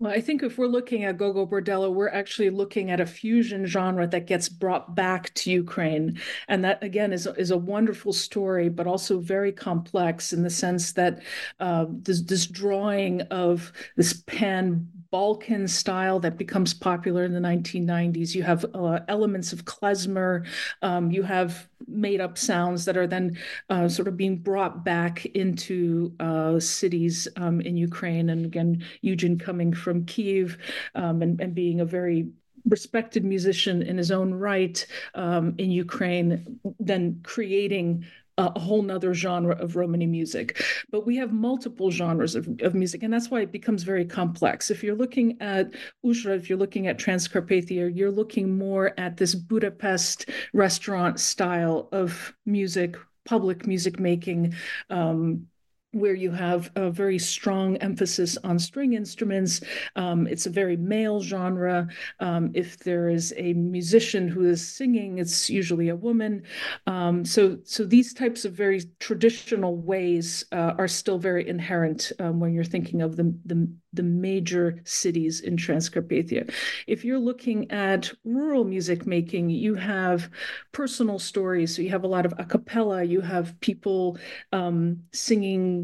Well, 0.00 0.12
I 0.12 0.22
think 0.22 0.42
if 0.42 0.56
we're 0.56 0.66
looking 0.66 1.04
at 1.04 1.18
Gogol 1.18 1.46
Bordello, 1.46 1.92
we're 1.92 2.08
actually 2.08 2.48
looking 2.48 2.90
at 2.90 3.00
a 3.00 3.06
fusion 3.06 3.66
genre 3.66 4.06
that 4.06 4.26
gets 4.26 4.48
brought 4.48 4.94
back 4.94 5.32
to 5.34 5.50
Ukraine. 5.50 6.18
And 6.48 6.64
that, 6.64 6.82
again, 6.82 7.12
is, 7.12 7.26
is 7.36 7.50
a 7.50 7.58
wonderful 7.58 8.14
story, 8.14 8.70
but 8.70 8.86
also 8.86 9.18
very 9.18 9.52
complex 9.52 10.32
in 10.32 10.42
the 10.42 10.48
sense 10.48 10.92
that 10.92 11.22
uh, 11.60 11.84
this, 11.90 12.22
this 12.22 12.46
drawing 12.46 13.20
of 13.30 13.72
this 13.98 14.22
pan 14.26 14.88
Balkan 15.10 15.66
style 15.66 16.20
that 16.20 16.38
becomes 16.38 16.72
popular 16.72 17.24
in 17.24 17.32
the 17.32 17.40
1990s. 17.40 18.34
You 18.34 18.44
have 18.44 18.64
uh, 18.74 19.00
elements 19.08 19.52
of 19.52 19.64
klezmer. 19.64 20.46
Um, 20.82 21.10
you 21.10 21.24
have 21.24 21.68
made 21.88 22.20
up 22.20 22.38
sounds 22.38 22.84
that 22.84 22.96
are 22.96 23.08
then 23.08 23.36
uh, 23.70 23.88
sort 23.88 24.06
of 24.06 24.16
being 24.16 24.36
brought 24.36 24.84
back 24.84 25.26
into 25.26 26.14
uh, 26.20 26.60
cities 26.60 27.26
um, 27.36 27.60
in 27.60 27.76
Ukraine. 27.76 28.30
And 28.30 28.46
again, 28.46 28.84
Eugene 29.00 29.36
coming 29.36 29.72
from 29.74 29.89
Kiev 30.06 30.58
um, 30.94 31.22
and, 31.22 31.40
and 31.40 31.54
being 31.54 31.80
a 31.80 31.84
very 31.84 32.28
respected 32.68 33.24
musician 33.24 33.82
in 33.82 33.96
his 33.96 34.10
own 34.10 34.34
right 34.34 34.86
um, 35.14 35.54
in 35.58 35.70
Ukraine, 35.70 36.60
then 36.78 37.20
creating 37.22 38.04
a 38.38 38.58
whole 38.58 38.82
nother 38.82 39.12
genre 39.12 39.54
of 39.56 39.76
Romany 39.76 40.06
music. 40.06 40.62
But 40.90 41.06
we 41.06 41.16
have 41.16 41.32
multiple 41.32 41.90
genres 41.90 42.34
of, 42.34 42.48
of 42.62 42.74
music, 42.74 43.02
and 43.02 43.12
that's 43.12 43.30
why 43.30 43.40
it 43.40 43.52
becomes 43.52 43.82
very 43.82 44.04
complex. 44.04 44.70
If 44.70 44.82
you're 44.82 44.94
looking 44.94 45.36
at 45.40 45.72
Uzsra, 46.04 46.36
if 46.36 46.48
you're 46.48 46.58
looking 46.58 46.86
at 46.86 46.98
Transcarpathia, 46.98 47.94
you're 47.94 48.10
looking 48.10 48.56
more 48.56 48.94
at 48.98 49.16
this 49.16 49.34
Budapest 49.34 50.30
restaurant 50.54 51.20
style 51.20 51.88
of 51.92 52.34
music, 52.46 52.96
public 53.26 53.66
music 53.66 54.00
making. 54.00 54.54
Um, 54.88 55.46
where 55.92 56.14
you 56.14 56.30
have 56.30 56.70
a 56.76 56.90
very 56.90 57.18
strong 57.18 57.76
emphasis 57.78 58.36
on 58.44 58.58
string 58.58 58.92
instruments. 58.92 59.60
Um, 59.96 60.26
it's 60.26 60.46
a 60.46 60.50
very 60.50 60.76
male 60.76 61.20
genre. 61.20 61.88
Um, 62.20 62.50
if 62.54 62.78
there 62.78 63.08
is 63.08 63.34
a 63.36 63.54
musician 63.54 64.28
who 64.28 64.44
is 64.48 64.66
singing, 64.66 65.18
it's 65.18 65.50
usually 65.50 65.88
a 65.88 65.96
woman. 65.96 66.44
Um, 66.86 67.24
so, 67.24 67.58
so 67.64 67.84
these 67.84 68.14
types 68.14 68.44
of 68.44 68.52
very 68.52 68.82
traditional 69.00 69.76
ways 69.76 70.44
uh, 70.52 70.74
are 70.78 70.88
still 70.88 71.18
very 71.18 71.48
inherent 71.48 72.12
um, 72.20 72.38
when 72.38 72.52
you're 72.52 72.64
thinking 72.64 73.02
of 73.02 73.16
the, 73.16 73.34
the, 73.44 73.68
the 73.92 74.02
major 74.04 74.80
cities 74.84 75.40
in 75.40 75.56
Transcarpathia. 75.56 76.52
If 76.86 77.04
you're 77.04 77.18
looking 77.18 77.70
at 77.72 78.12
rural 78.24 78.64
music 78.64 79.06
making, 79.06 79.50
you 79.50 79.74
have 79.74 80.30
personal 80.70 81.18
stories. 81.18 81.74
So 81.74 81.82
you 81.82 81.90
have 81.90 82.04
a 82.04 82.08
lot 82.08 82.26
of 82.26 82.34
a 82.38 82.44
cappella. 82.44 83.02
You 83.02 83.20
have 83.20 83.58
people 83.60 84.18
um, 84.52 85.02
singing 85.12 85.79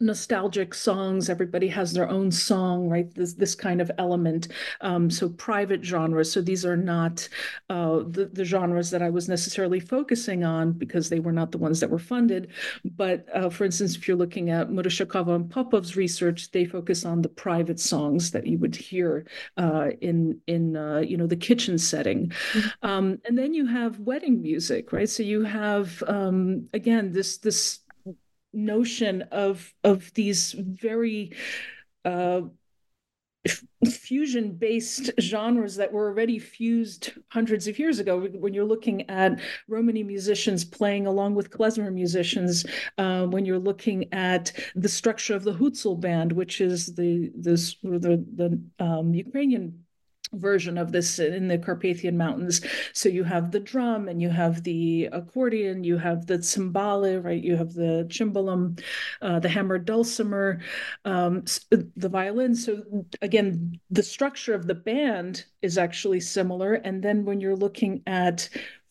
nostalgic 0.00 0.74
songs. 0.74 1.30
Everybody 1.30 1.68
has 1.68 1.92
their 1.92 2.08
own 2.08 2.30
song 2.30 2.88
right? 2.88 3.12
This 3.14 3.34
this 3.34 3.54
kind 3.54 3.80
of 3.80 3.90
element. 3.98 4.48
Um, 4.80 5.10
so 5.10 5.28
private 5.30 5.84
genres. 5.84 6.30
So 6.30 6.40
these 6.40 6.66
are 6.66 6.76
not 6.76 7.28
uh, 7.70 8.00
the, 8.08 8.30
the 8.32 8.44
genres 8.44 8.90
that 8.90 9.02
i 9.02 9.10
was 9.10 9.28
necessarily 9.28 9.80
focusing 9.80 10.44
on 10.44 10.72
because 10.72 11.08
they 11.08 11.20
were 11.20 11.32
not 11.32 11.52
the 11.52 11.58
ones 11.58 11.80
that 11.80 11.90
were 11.90 11.98
funded. 11.98 12.48
But 12.84 13.26
uh, 13.34 13.48
for 13.50 13.64
instance 13.64 13.96
if 13.96 14.06
you're 14.06 14.16
looking 14.16 14.50
at 14.50 14.68
Marushiakova 14.68 15.34
and 15.34 15.50
popov's 15.50 15.96
research 15.96 16.50
they 16.50 16.64
focus 16.64 17.04
on 17.04 17.22
the 17.22 17.28
private 17.28 17.80
songs 17.80 18.30
that 18.32 18.46
you 18.46 18.58
would 18.58 18.76
hear 18.76 19.26
uh, 19.56 19.90
in 20.00 20.40
in 20.46 20.76
uh, 20.76 20.98
you 20.98 21.16
know 21.16 21.26
the 21.26 21.36
kitchen 21.36 21.78
setting. 21.78 22.32
Mm-hmm. 22.52 22.86
um, 22.88 23.18
and 23.24 23.38
then 23.38 23.54
you 23.54 23.66
have 23.66 23.98
wedding 24.00 24.42
music 24.42 24.92
right? 24.92 25.08
So 25.08 25.22
you 25.22 25.44
have 25.44 26.02
um, 26.06 26.68
again 26.74 27.12
this 27.12 27.38
this 27.38 27.80
notion 28.56 29.22
of 29.30 29.72
of 29.84 30.12
these 30.14 30.52
very 30.52 31.36
uh, 32.04 32.42
fusion 33.88 34.52
based 34.52 35.10
genres 35.20 35.76
that 35.76 35.92
were 35.92 36.08
already 36.08 36.38
fused 36.38 37.12
hundreds 37.28 37.68
of 37.68 37.78
years 37.78 37.98
ago. 37.98 38.20
When 38.20 38.54
you're 38.54 38.64
looking 38.64 39.08
at 39.08 39.40
romany 39.68 40.02
musicians 40.02 40.64
playing 40.64 41.06
along 41.06 41.34
with 41.34 41.50
klezmer 41.50 41.92
musicians 41.92 42.66
uh, 42.98 43.26
when 43.26 43.44
you're 43.44 43.58
looking 43.58 44.12
at 44.12 44.52
the 44.74 44.88
structure 44.88 45.36
of 45.36 45.44
the 45.44 45.52
hutzul 45.52 46.00
band 46.00 46.32
which 46.32 46.60
is 46.60 46.94
the 46.94 47.30
this 47.36 47.76
the 47.82 48.24
the 48.34 48.60
um, 48.84 49.14
ukrainian 49.14 49.85
version 50.32 50.76
of 50.78 50.92
this 50.92 51.18
in 51.18 51.48
the 51.48 51.58
Carpathian 51.58 52.16
Mountains. 52.16 52.60
So 52.92 53.08
you 53.08 53.24
have 53.24 53.50
the 53.50 53.60
drum 53.60 54.08
and 54.08 54.20
you 54.20 54.28
have 54.28 54.62
the 54.62 55.08
accordion, 55.12 55.84
you 55.84 55.98
have 55.98 56.26
the 56.26 56.38
tsymbaly, 56.38 57.22
right? 57.22 57.42
You 57.42 57.56
have 57.56 57.72
the 57.72 58.06
cimbalom, 58.08 58.80
uh, 59.22 59.38
the 59.40 59.48
hammered 59.48 59.84
dulcimer, 59.84 60.60
um, 61.04 61.44
the 61.70 62.08
violin. 62.08 62.54
So 62.54 62.82
again, 63.22 63.80
the 63.90 64.02
structure 64.02 64.54
of 64.54 64.66
the 64.66 64.74
band 64.74 65.44
is 65.62 65.78
actually 65.78 66.20
similar. 66.20 66.74
And 66.74 67.02
then 67.02 67.24
when 67.24 67.40
you're 67.40 67.56
looking 67.56 68.02
at 68.06 68.48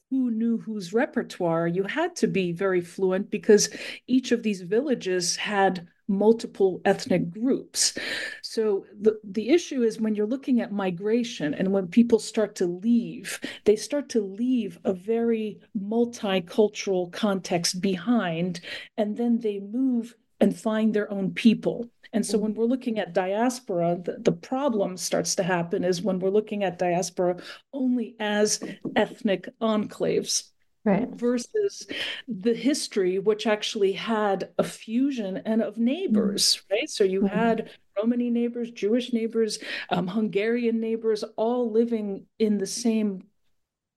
who 0.10 0.32
knew 0.32 0.58
whose 0.60 0.94
repertoire, 0.94 1.68
you 1.68 1.84
had 1.84 2.16
to 2.18 2.28
be 2.28 2.52
very 2.52 2.82
fluent 2.82 3.30
because 3.30 3.70
each 4.08 4.32
of 4.32 4.44
these 4.44 4.62
villages 4.62 5.36
had 5.36 5.88
multiple 6.08 6.82
ethnic 6.86 7.30
groups. 7.32 7.98
So 8.42 8.86
the, 9.00 9.20
the 9.24 9.50
issue 9.50 9.84
is 9.84 10.00
when 10.00 10.16
you're 10.16 10.28
looking 10.28 10.62
at 10.62 10.72
migration 10.72 11.54
and 11.54 11.72
when 11.72 11.88
people 11.88 12.20
start 12.20 12.56
to 12.56 12.66
leave, 12.66 13.40
they 13.66 13.76
start 13.76 14.10
to 14.10 14.22
leave 14.22 14.80
a 14.84 14.94
very 14.94 15.60
multicultural 15.78 17.12
context 17.12 17.82
behind, 17.82 18.62
and 18.98 19.18
then 19.18 19.40
they 19.40 19.60
move 19.60 20.16
and 20.40 20.58
find 20.58 20.94
their 20.94 21.12
own 21.12 21.32
people. 21.34 21.90
And 22.14 22.26
so 22.26 22.38
when 22.38 22.52
mm-hmm. 22.52 22.62
we're 22.62 22.68
looking 22.68 23.00
at 23.00 23.14
diaspora, 23.14 23.98
the, 24.02 24.18
the 24.20 24.32
problem 24.32 24.96
starts 24.96 25.36
to 25.36 25.44
happen 25.44 25.84
is 25.84 26.02
when 26.02 26.20
we're 26.20 26.30
looking 26.30 26.64
at 26.64 26.80
diaspora 26.80 27.38
only 27.74 28.16
as 28.20 28.64
ethnic 28.96 29.50
enclaves 29.62 30.52
right. 30.86 31.10
versus 31.10 31.88
the 32.28 32.54
history, 32.54 33.20
which 33.20 33.48
actually 33.48 33.94
had 33.94 34.50
a 34.58 34.64
fusion 34.64 35.38
and 35.46 35.62
of 35.62 35.78
neighbors, 35.78 36.56
mm-hmm. 36.56 36.74
right? 36.74 36.90
So 36.90 37.04
you 37.04 37.22
mm-hmm. 37.22 37.36
had 37.36 37.70
Romani 37.98 38.30
neighbors, 38.30 38.72
Jewish 38.72 39.12
neighbors, 39.12 39.60
um, 39.90 40.08
Hungarian 40.08 40.80
neighbors, 40.80 41.24
all 41.36 41.72
living 41.72 42.26
in 42.40 42.58
the 42.58 42.68
same 42.68 43.24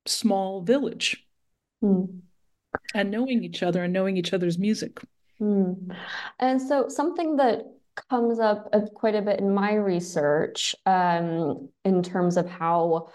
small 0.07 0.62
village 0.62 1.26
mm. 1.85 2.09
and 2.95 3.11
knowing 3.11 3.45
each 3.45 3.62
other 3.62 3.85
and 3.85 3.92
knowing 3.92 4.16
each 4.16 4.33
other's 4.33 4.59
music. 4.59 5.00
Mm. 5.40 5.95
And 6.38 6.61
so 6.61 6.88
something 6.88 7.37
that 7.37 7.66
comes 8.09 8.38
up 8.38 8.71
quite 8.95 9.14
a 9.14 9.23
bit 9.23 9.40
in 9.40 9.52
my 9.52 9.75
research 9.75 10.75
um, 10.87 11.68
in 11.85 12.02
terms 12.02 12.37
of 12.37 12.49
how 12.49 13.11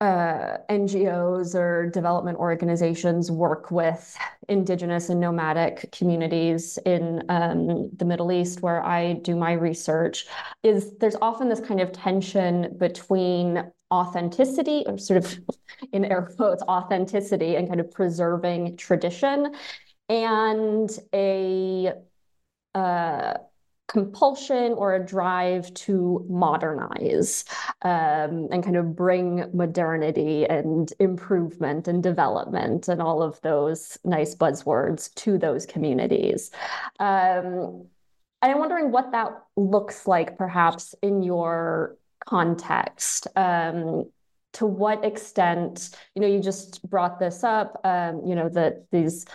uh, 0.00 0.58
NGOs 0.70 1.54
or 1.56 1.90
development 1.90 2.38
organizations 2.38 3.30
work 3.30 3.70
with 3.70 4.16
indigenous 4.48 5.08
and 5.08 5.20
nomadic 5.20 5.90
communities 5.90 6.78
in 6.86 7.24
um, 7.28 7.90
the 7.96 8.04
Middle 8.04 8.30
East, 8.30 8.62
where 8.62 8.84
I 8.84 9.14
do 9.14 9.34
my 9.34 9.52
research, 9.52 10.26
is 10.62 10.96
there's 10.98 11.16
often 11.20 11.48
this 11.48 11.60
kind 11.60 11.80
of 11.80 11.90
tension 11.90 12.76
between 12.78 13.64
authenticity, 13.92 14.84
or 14.86 14.98
sort 14.98 15.24
of 15.24 15.38
in 15.92 16.04
air 16.04 16.30
quotes, 16.36 16.62
authenticity 16.62 17.56
and 17.56 17.66
kind 17.66 17.80
of 17.80 17.90
preserving 17.90 18.76
tradition, 18.76 19.52
and 20.08 20.90
a 21.12 21.92
uh, 22.74 23.34
compulsion 23.88 24.74
or 24.74 24.94
a 24.94 25.04
drive 25.04 25.72
to 25.72 26.24
modernize 26.28 27.44
um, 27.82 28.46
and 28.52 28.62
kind 28.62 28.76
of 28.76 28.94
bring 28.94 29.50
modernity 29.52 30.44
and 30.46 30.92
improvement 31.00 31.88
and 31.88 32.02
development 32.02 32.86
and 32.88 33.02
all 33.02 33.22
of 33.22 33.40
those 33.40 33.98
nice 34.04 34.34
buzzwords 34.34 35.12
to 35.14 35.38
those 35.38 35.66
communities. 35.66 36.50
Um, 37.00 37.86
and 38.40 38.52
I'm 38.52 38.58
wondering 38.58 38.92
what 38.92 39.10
that 39.12 39.42
looks 39.56 40.06
like 40.06 40.38
perhaps 40.38 40.94
in 41.02 41.22
your 41.22 41.96
context. 42.24 43.26
Um, 43.36 44.10
to 44.54 44.66
what 44.66 45.04
extent, 45.04 45.90
you 46.14 46.22
know, 46.22 46.28
you 46.28 46.40
just 46.40 46.88
brought 46.88 47.18
this 47.18 47.44
up, 47.44 47.80
um, 47.84 48.22
you 48.24 48.34
know, 48.34 48.48
that 48.48 48.90
these 48.90 49.26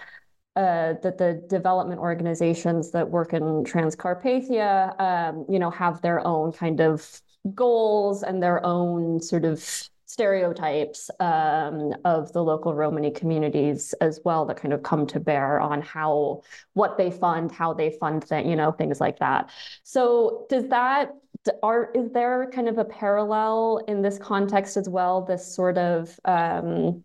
uh, 0.55 0.93
that 1.01 1.17
the 1.17 1.43
development 1.49 1.99
organizations 1.99 2.91
that 2.91 3.09
work 3.09 3.33
in 3.33 3.63
Transcarpathia, 3.63 4.99
um, 4.99 5.45
you 5.49 5.59
know, 5.59 5.71
have 5.71 6.01
their 6.01 6.25
own 6.25 6.51
kind 6.51 6.79
of 6.79 7.21
goals 7.55 8.23
and 8.23 8.41
their 8.41 8.65
own 8.65 9.21
sort 9.21 9.45
of 9.45 9.63
stereotypes 10.05 11.09
um, 11.19 11.91
of 12.05 12.31
the 12.33 12.43
local 12.43 12.75
Romani 12.75 13.09
communities 13.09 13.93
as 13.99 14.19
well 14.23 14.45
that 14.45 14.57
kind 14.57 14.73
of 14.73 14.83
come 14.83 15.07
to 15.07 15.19
bear 15.19 15.59
on 15.59 15.81
how 15.81 16.43
what 16.73 16.97
they 16.97 17.09
fund, 17.09 17.51
how 17.51 17.73
they 17.73 17.89
fund 17.89 18.23
things, 18.23 18.47
you 18.47 18.55
know, 18.55 18.71
things 18.71 19.01
like 19.01 19.17
that. 19.19 19.49
So 19.83 20.45
does 20.49 20.67
that 20.67 21.15
are 21.61 21.91
is 21.93 22.11
there 22.11 22.49
kind 22.53 22.69
of 22.69 22.77
a 22.77 22.85
parallel 22.85 23.83
in 23.87 24.01
this 24.01 24.17
context 24.17 24.77
as 24.77 24.87
well? 24.87 25.21
This 25.21 25.45
sort 25.53 25.77
of 25.77 26.17
um, 26.25 27.03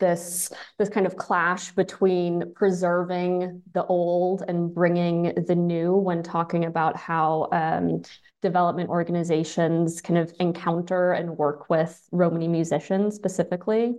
this 0.00 0.50
this 0.78 0.88
kind 0.88 1.06
of 1.06 1.16
clash 1.16 1.70
between 1.72 2.52
preserving 2.54 3.62
the 3.72 3.84
old 3.86 4.42
and 4.48 4.74
bringing 4.74 5.32
the 5.46 5.54
new 5.54 5.94
when 5.94 6.22
talking 6.22 6.64
about 6.64 6.96
how 6.96 7.48
um, 7.52 8.02
development 8.42 8.90
organizations 8.90 10.00
kind 10.00 10.18
of 10.18 10.32
encounter 10.40 11.12
and 11.12 11.36
work 11.36 11.70
with 11.70 12.08
Romani 12.10 12.48
musicians 12.48 13.14
specifically? 13.14 13.94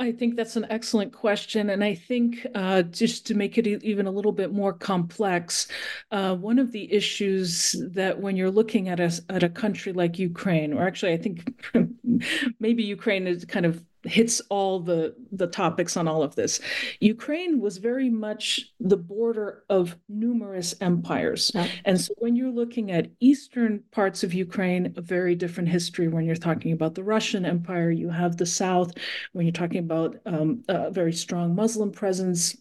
I 0.00 0.12
think 0.12 0.34
that's 0.34 0.56
an 0.56 0.66
excellent 0.70 1.12
question. 1.12 1.68
And 1.68 1.84
I 1.84 1.94
think 1.94 2.46
uh, 2.54 2.82
just 2.82 3.26
to 3.26 3.34
make 3.34 3.58
it 3.58 3.66
even 3.66 4.06
a 4.06 4.10
little 4.10 4.32
bit 4.32 4.50
more 4.50 4.72
complex, 4.72 5.68
uh, 6.10 6.34
one 6.36 6.58
of 6.58 6.72
the 6.72 6.90
issues 6.90 7.76
that 7.92 8.18
when 8.18 8.34
you're 8.34 8.50
looking 8.50 8.88
at 8.88 8.98
a, 8.98 9.12
at 9.28 9.42
a 9.42 9.50
country 9.50 9.92
like 9.92 10.18
Ukraine, 10.18 10.72
or 10.72 10.86
actually, 10.86 11.12
I 11.12 11.18
think 11.18 11.54
maybe 12.60 12.82
Ukraine 12.82 13.26
is 13.26 13.44
kind 13.44 13.66
of 13.66 13.84
hits 14.04 14.40
all 14.48 14.80
the 14.80 15.14
the 15.32 15.46
topics 15.46 15.96
on 15.96 16.08
all 16.08 16.22
of 16.22 16.34
this. 16.34 16.60
Ukraine 17.00 17.60
was 17.60 17.78
very 17.78 18.08
much 18.08 18.72
the 18.80 18.96
border 18.96 19.64
of 19.68 19.96
numerous 20.08 20.74
empires. 20.80 21.50
Yeah. 21.54 21.68
And 21.84 22.00
so 22.00 22.14
when 22.18 22.36
you're 22.36 22.50
looking 22.50 22.90
at 22.90 23.10
eastern 23.20 23.82
parts 23.90 24.24
of 24.24 24.32
Ukraine, 24.32 24.94
a 24.96 25.00
very 25.00 25.34
different 25.34 25.68
history 25.68 26.08
when 26.08 26.24
you're 26.24 26.36
talking 26.36 26.72
about 26.72 26.94
the 26.94 27.04
Russian 27.04 27.44
Empire, 27.44 27.90
you 27.90 28.08
have 28.08 28.36
the 28.36 28.46
south 28.46 28.92
when 29.32 29.44
you're 29.46 29.52
talking 29.52 29.80
about 29.80 30.16
um, 30.26 30.64
a 30.68 30.90
very 30.90 31.12
strong 31.12 31.54
Muslim 31.54 31.90
presence, 31.90 32.56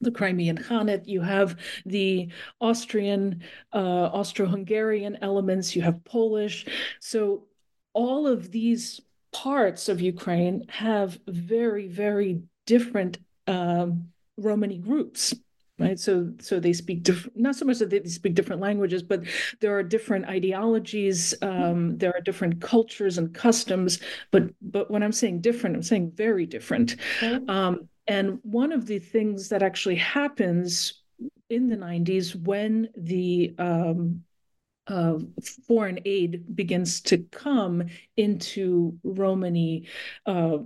the 0.00 0.10
Crimean 0.10 0.56
Khanate, 0.56 1.06
you 1.06 1.20
have 1.20 1.56
the 1.84 2.28
Austrian, 2.60 3.42
uh, 3.72 3.76
Austro-Hungarian 3.76 5.18
elements, 5.20 5.76
you 5.76 5.82
have 5.82 6.02
Polish. 6.04 6.66
So 7.00 7.44
all 7.92 8.26
of 8.26 8.50
these 8.50 9.00
parts 9.32 9.88
of 9.88 10.00
Ukraine 10.00 10.64
have 10.68 11.18
very, 11.26 11.88
very 11.88 12.42
different 12.66 13.18
um, 13.46 14.08
Romani 14.36 14.78
groups. 14.78 15.34
Right, 15.78 15.98
so 15.98 16.30
so 16.40 16.60
they 16.60 16.74
speak 16.74 17.04
different. 17.04 17.38
Not 17.38 17.56
so 17.56 17.64
much 17.64 17.78
that 17.78 17.88
they 17.88 18.04
speak 18.04 18.34
different 18.34 18.60
languages, 18.60 19.02
but 19.02 19.22
there 19.60 19.74
are 19.78 19.82
different 19.82 20.26
ideologies. 20.26 21.32
Um, 21.40 21.96
there 21.96 22.14
are 22.14 22.20
different 22.20 22.60
cultures 22.60 23.16
and 23.16 23.32
customs. 23.32 23.98
But 24.30 24.50
but 24.60 24.90
when 24.90 25.02
I'm 25.02 25.12
saying 25.12 25.40
different, 25.40 25.76
I'm 25.76 25.82
saying 25.82 26.12
very 26.14 26.44
different. 26.44 26.96
Um, 27.48 27.88
and 28.06 28.40
one 28.42 28.72
of 28.72 28.84
the 28.84 28.98
things 28.98 29.48
that 29.48 29.62
actually 29.62 29.94
happens 29.94 31.00
in 31.48 31.68
the 31.68 31.76
90s 31.76 32.34
when 32.36 32.88
the 32.96 33.54
um, 33.58 34.22
uh, 34.90 35.18
foreign 35.66 36.00
aid 36.04 36.54
begins 36.54 37.00
to 37.00 37.18
come 37.30 37.84
into 38.16 38.98
Romani 39.04 39.86
uh, 40.26 40.58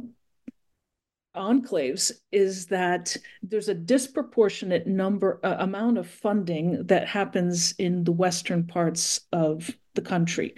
enclaves 1.37 2.13
is 2.31 2.67
that 2.67 3.17
there's 3.43 3.69
a 3.69 3.75
disproportionate 3.75 4.87
number 4.87 5.41
uh, 5.43 5.57
amount 5.59 5.99
of 5.99 6.09
funding 6.09 6.87
that 6.87 7.09
happens 7.09 7.75
in 7.79 8.05
the 8.05 8.13
western 8.13 8.65
parts 8.67 9.21
of 9.33 9.71
the 9.95 10.03
country. 10.03 10.55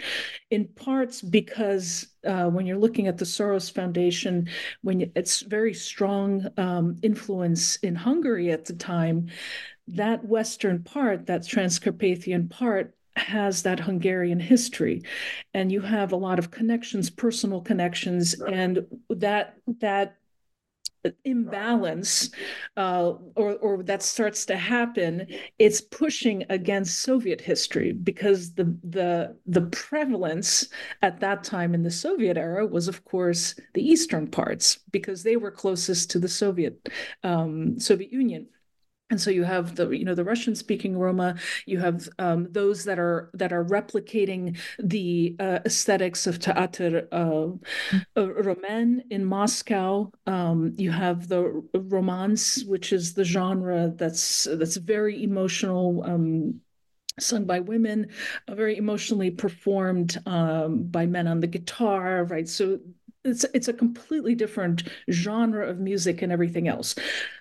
In 0.51 0.67
parts 0.67 1.23
because 1.23 2.09
uh, 2.27 2.47
when 2.47 2.67
you're 2.67 2.79
looking 2.79 3.07
at 3.07 3.19
the 3.19 3.25
soros 3.25 3.73
foundation 3.73 4.49
when 4.83 5.11
it's 5.15 5.41
very 5.43 5.75
strong 5.75 6.47
um, 6.57 6.97
influence 7.03 7.77
in 7.77 7.95
hungary 7.95 8.51
at 8.51 8.65
the 8.65 8.75
time 8.75 9.29
that 9.89 10.25
western 10.25 10.83
part 10.83 11.27
that 11.27 11.43
transcarpathian 11.43 12.51
part 12.51 12.96
has 13.17 13.63
that 13.63 13.81
Hungarian 13.81 14.41
history, 14.41 15.03
and 15.55 15.73
you 15.73 15.81
have 15.81 16.13
a 16.13 16.17
lot 16.17 16.39
of 16.39 16.51
connections, 16.51 17.11
personal 17.11 17.61
connections, 17.61 18.35
and 18.41 18.87
that 19.09 19.57
that 19.81 20.17
imbalance 21.25 22.31
uh, 22.77 23.13
or, 23.35 23.55
or 23.57 23.83
that 23.83 24.03
starts 24.03 24.47
to 24.47 24.57
happen 24.57 25.27
it's 25.59 25.81
pushing 25.81 26.45
against 26.51 27.03
soviet 27.03 27.41
history 27.41 27.93
because 27.93 28.55
the 28.55 28.77
the 28.85 29.37
the 29.47 29.63
prevalence 29.63 30.69
at 31.03 31.21
that 31.21 31.45
time 31.45 31.75
in 31.75 31.83
the 31.83 31.91
soviet 31.91 32.37
era 32.37 32.67
was 32.67 32.89
of 32.89 33.05
course 33.05 33.55
the 33.75 33.83
eastern 33.83 34.27
parts 34.27 34.81
because 34.91 35.23
they 35.23 35.37
were 35.37 35.51
closest 35.51 36.11
to 36.11 36.19
the 36.19 36.29
soviet 36.29 36.89
um, 37.23 37.79
soviet 37.79 38.13
union 38.13 38.47
and 39.11 39.21
so 39.21 39.31
you 39.31 39.45
have 39.45 39.77
the 39.77 39.89
you 39.91 40.05
know 40.05 40.15
the 40.15 40.25
russian 40.25 40.55
speaking 40.55 40.97
roma 40.99 41.37
you 41.67 41.79
have 41.79 42.09
um, 42.19 42.49
those 42.51 42.85
that 42.85 42.99
are 42.99 43.31
that 43.35 43.53
are 43.53 43.65
replicating 43.65 44.59
the 44.79 45.37
uh, 45.39 45.61
aesthetics 45.65 46.27
of 46.27 46.39
teatr 46.39 47.07
uh, 47.13 48.21
uh, 48.21 49.01
in 49.11 49.25
moscow 49.25 50.11
um, 50.27 50.73
you 50.77 50.91
have 50.91 51.29
the 51.29 51.63
romance 51.75 52.65
which 52.65 52.93
is 52.93 53.15
the 53.15 53.25
genre 53.25 53.93
that's 53.97 54.47
that's 54.53 54.77
very 54.77 55.23
emotional 55.23 56.03
um, 56.05 56.61
sung 57.19 57.45
by 57.45 57.61
women 57.61 58.09
uh, 58.49 58.55
very 58.55 58.77
emotionally 58.77 59.31
performed 59.31 60.19
um, 60.27 60.85
by 60.85 61.07
men 61.07 61.27
on 61.27 61.41
the 61.41 61.47
guitar 61.47 62.25
right 62.25 62.49
so 62.49 62.79
it's 63.25 63.45
it's 63.55 63.69
a 63.69 63.73
completely 63.73 64.35
different 64.35 64.85
genre 65.11 65.69
of 65.69 65.81
music 65.81 66.23
and 66.23 66.31
everything 66.31 66.69
else. 66.69 66.95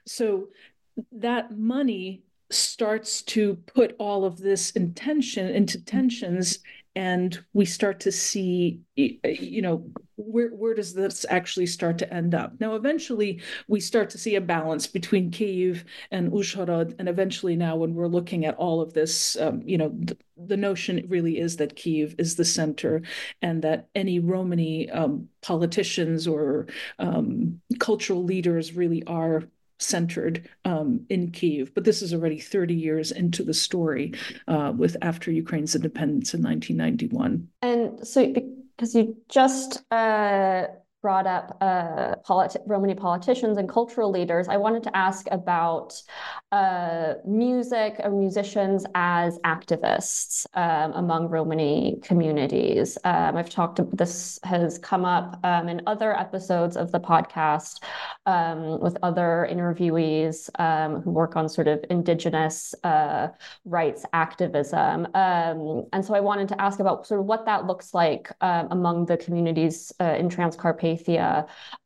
So 0.07 0.47
that 1.11 1.57
money 1.57 2.23
starts 2.51 3.21
to 3.23 3.55
put 3.65 3.95
all 3.99 4.25
of 4.25 4.37
this 4.37 4.71
intention 4.71 5.47
into 5.47 5.83
tensions 5.83 6.59
and 6.95 7.43
we 7.53 7.65
start 7.65 7.99
to 7.99 8.11
see 8.11 8.79
you 8.95 9.61
know 9.61 9.85
where 10.15 10.49
where 10.49 10.73
does 10.73 10.93
this 10.93 11.25
actually 11.29 11.65
start 11.65 11.97
to 11.97 12.13
end 12.13 12.33
up? 12.33 12.53
Now 12.59 12.75
eventually 12.75 13.41
we 13.67 13.81
start 13.81 14.09
to 14.11 14.17
see 14.17 14.35
a 14.35 14.41
balance 14.41 14.87
between 14.87 15.29
kiev 15.29 15.83
and 16.11 16.31
Uzhhorod 16.31 16.95
and 16.97 17.09
eventually 17.09 17.57
now 17.57 17.75
when 17.75 17.93
we're 17.93 18.07
looking 18.07 18.45
at 18.45 18.55
all 18.55 18.79
of 18.79 18.93
this 18.93 19.35
um, 19.37 19.61
you 19.65 19.77
know 19.77 19.89
the, 19.89 20.17
the, 20.37 20.57
notion 20.57 21.05
really 21.09 21.37
is 21.39 21.57
that 21.57 21.75
Kyiv 21.75 22.15
is 22.17 22.35
the 22.35 22.45
center 22.45 23.01
and 23.41 23.61
that 23.63 23.89
any 23.93 24.19
Romani 24.19 24.89
um, 24.89 25.27
politicians 25.41 26.27
or 26.27 26.67
um, 26.99 27.59
cultural 27.79 28.23
leaders 28.23 28.73
really 28.73 29.03
are 29.05 29.43
centered 29.79 30.49
um, 30.63 31.05
in 31.09 31.31
Kiev. 31.31 31.73
But 31.73 31.83
this 31.83 32.01
is 32.01 32.13
already 32.13 32.39
30 32.39 32.73
years 32.73 33.11
into 33.11 33.43
the 33.43 33.53
story 33.53 34.13
uh, 34.47 34.73
with 34.75 34.97
after 35.01 35.31
Ukraine's 35.31 35.75
independence 35.75 36.33
in 36.33 36.41
1991. 36.41 37.47
And 37.61 38.07
so, 38.07 38.33
because 38.75 38.95
you 38.95 39.15
just 39.29 39.83
uh, 39.91 40.65
brought 41.05 41.27
up 41.27 41.55
uh, 41.61 42.15
politi- 42.27 42.63
Romani 42.65 42.95
politicians 42.95 43.59
and 43.59 43.69
cultural 43.69 44.09
leaders, 44.09 44.47
I 44.47 44.57
wanted 44.57 44.81
to 44.87 44.97
ask 44.97 45.27
about 45.29 46.01
uh, 46.51 47.13
music 47.23 47.91
or 48.03 48.09
musicians 48.09 48.87
as 48.95 49.37
activists 49.55 50.47
um, 50.55 50.93
among 50.93 51.29
Romani 51.29 51.99
communities. 52.01 52.97
Um, 53.03 53.37
I've 53.37 53.51
talked, 53.51 53.79
this 53.95 54.39
has 54.43 54.79
come 54.79 55.05
up 55.05 55.39
um, 55.43 55.69
in 55.69 55.79
other 55.85 56.17
episodes 56.17 56.75
of 56.75 56.91
the 56.91 56.99
podcast 56.99 57.83
um, 58.25 58.79
with 58.79 58.97
other 59.03 59.47
interviewees 59.55 60.49
um, 60.59 61.01
who 61.03 61.11
work 61.11 61.35
on 61.35 61.47
sort 61.47 61.67
of 61.67 61.85
indigenous 61.91 62.73
uh, 62.83 63.27
rights 63.63 64.07
activism. 64.13 65.05
Um, 65.13 65.85
and 65.93 66.03
so 66.03 66.15
I 66.15 66.19
wanted 66.19 66.47
to 66.47 66.59
ask 66.59 66.79
about 66.79 67.05
sort 67.05 67.19
of 67.19 67.27
what 67.27 67.45
that 67.45 67.67
looks 67.67 67.93
like 67.93 68.31
among 68.41 69.05
the 69.05 69.17
communities 69.17 69.93
uh, 69.99 70.15
in 70.17 70.29
Transcarpathia 70.29 70.94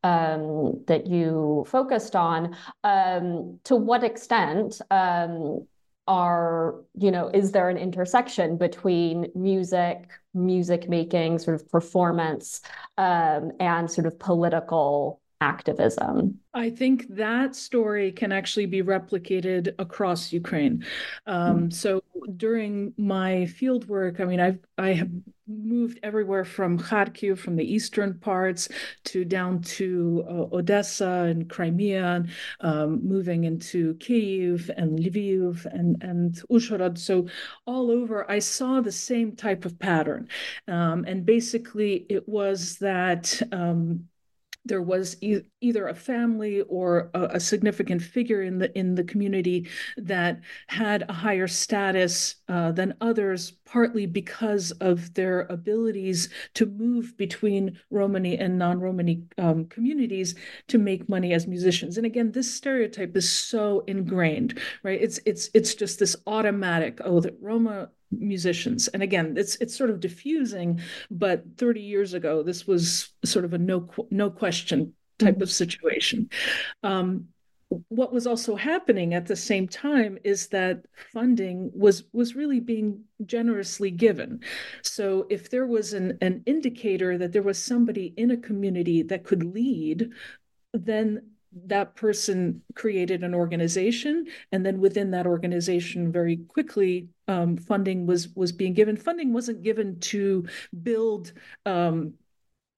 um, 0.03 0.83
that 0.87 1.07
you 1.07 1.65
focused 1.67 2.15
on, 2.15 2.55
um, 2.83 3.59
to 3.63 3.75
what 3.75 4.03
extent 4.03 4.81
um, 4.91 5.67
are, 6.07 6.75
you 6.95 7.11
know, 7.11 7.29
is 7.29 7.51
there 7.51 7.69
an 7.69 7.77
intersection 7.77 8.57
between 8.57 9.31
music, 9.35 10.09
music 10.33 10.89
making, 10.89 11.39
sort 11.39 11.59
of 11.61 11.69
performance, 11.69 12.61
um, 12.97 13.51
and 13.59 13.89
sort 13.91 14.07
of 14.07 14.17
political 14.17 15.21
activism? 15.41 16.39
I 16.53 16.69
think 16.69 17.07
that 17.15 17.55
story 17.55 18.11
can 18.11 18.31
actually 18.31 18.65
be 18.65 18.81
replicated 18.81 19.73
across 19.79 20.33
Ukraine. 20.33 20.83
Um, 21.27 21.57
mm-hmm. 21.57 21.69
So 21.69 22.03
during 22.35 22.93
my 22.97 23.45
field 23.45 23.87
work, 23.87 24.19
I 24.19 24.25
mean, 24.25 24.39
I've 24.39 24.59
I 24.77 24.93
have 24.93 25.09
moved 25.47 25.99
everywhere 26.03 26.43
from 26.43 26.77
Kharkiv, 26.77 27.37
from 27.37 27.55
the 27.55 27.63
eastern 27.63 28.19
parts, 28.19 28.67
to 29.05 29.23
down 29.23 29.61
to 29.61 30.23
uh, 30.27 30.55
Odessa 30.55 31.27
and 31.29 31.49
Crimea, 31.49 32.05
and, 32.05 32.29
um, 32.59 33.07
moving 33.07 33.45
into 33.45 33.93
Kyiv 33.95 34.69
and 34.75 34.99
Lviv 34.99 35.65
and 35.65 36.03
and 36.03 36.33
Uzhhorod. 36.51 36.97
So 36.97 37.27
all 37.65 37.91
over, 37.91 38.29
I 38.29 38.39
saw 38.39 38.81
the 38.81 38.91
same 38.91 39.35
type 39.35 39.65
of 39.65 39.79
pattern, 39.79 40.27
um, 40.67 41.05
and 41.07 41.25
basically, 41.25 42.05
it 42.09 42.27
was 42.27 42.77
that. 42.79 43.39
Um, 43.51 44.08
there 44.69 44.81
was 44.81 45.17
e- 45.21 45.41
either 45.59 45.87
a 45.87 45.95
family 45.95 46.61
or 46.61 47.09
a, 47.13 47.23
a, 47.33 47.39
significant 47.39 48.01
figure 48.01 48.43
in 48.43 48.59
the 48.59 48.77
in 48.77 48.95
the 48.95 49.03
community 49.03 49.67
that 49.97 50.39
had 50.67 51.03
a 51.09 51.13
higher 51.13 51.47
status 51.47 52.35
uh, 52.47 52.71
than 52.71 52.93
others, 53.01 53.51
partly 53.65 54.05
because 54.05 54.71
of 54.79 55.13
their 55.15 55.41
abilities 55.49 56.29
to 56.53 56.65
move 56.67 57.17
between 57.17 57.77
Romani 57.89 58.37
and 58.37 58.57
non-Romani 58.57 59.23
um, 59.37 59.65
communities 59.65 60.35
to 60.67 60.77
make 60.77 61.09
money 61.09 61.33
as 61.33 61.47
musicians. 61.47 61.97
And 61.97 62.05
again, 62.05 62.31
this 62.31 62.53
stereotype 62.53 63.17
is 63.17 63.29
so 63.29 63.83
ingrained, 63.87 64.59
right? 64.83 65.01
It's 65.01 65.19
it's 65.25 65.49
it's 65.53 65.73
just 65.75 65.99
this 65.99 66.15
automatic. 66.27 67.01
Oh, 67.03 67.19
that 67.19 67.35
Roma 67.41 67.89
musicians. 68.11 68.87
And 68.89 69.03
again 69.03 69.35
it's 69.37 69.55
it's 69.57 69.75
sort 69.75 69.89
of 69.89 69.99
diffusing 69.99 70.79
but 71.11 71.43
30 71.57 71.81
years 71.81 72.13
ago 72.13 72.43
this 72.43 72.67
was 72.67 73.13
sort 73.23 73.45
of 73.45 73.53
a 73.53 73.57
no 73.57 73.89
no 74.09 74.29
question 74.29 74.93
type 75.19 75.35
mm-hmm. 75.35 75.43
of 75.43 75.51
situation. 75.51 76.29
Um, 76.83 77.27
what 77.89 78.11
was 78.11 78.25
also 78.25 78.55
happening 78.55 79.13
at 79.13 79.27
the 79.27 79.35
same 79.35 79.67
time 79.67 80.17
is 80.23 80.47
that 80.47 80.81
funding 81.13 81.69
was 81.75 82.05
was 82.13 82.35
really 82.35 82.59
being 82.59 83.03
generously 83.25 83.91
given. 83.91 84.39
So 84.83 85.27
if 85.29 85.51
there 85.51 85.67
was 85.67 85.93
an, 85.93 86.17
an 86.21 86.41
indicator 86.47 87.17
that 87.19 87.31
there 87.31 87.43
was 87.43 87.63
somebody 87.63 88.13
in 88.17 88.31
a 88.31 88.37
community 88.37 89.03
that 89.03 89.23
could 89.23 89.43
lead 89.43 90.11
then 90.73 91.21
that 91.65 91.95
person 91.95 92.61
created 92.75 93.23
an 93.23 93.33
organization 93.33 94.27
and 94.51 94.65
then 94.65 94.79
within 94.79 95.11
that 95.11 95.25
organization 95.25 96.11
very 96.11 96.37
quickly 96.47 97.07
um, 97.27 97.57
funding 97.57 98.05
was 98.05 98.29
was 98.35 98.51
being 98.51 98.73
given 98.73 98.95
funding 98.95 99.33
wasn't 99.33 99.63
given 99.63 99.99
to 99.99 100.45
build 100.83 101.33
um, 101.65 102.13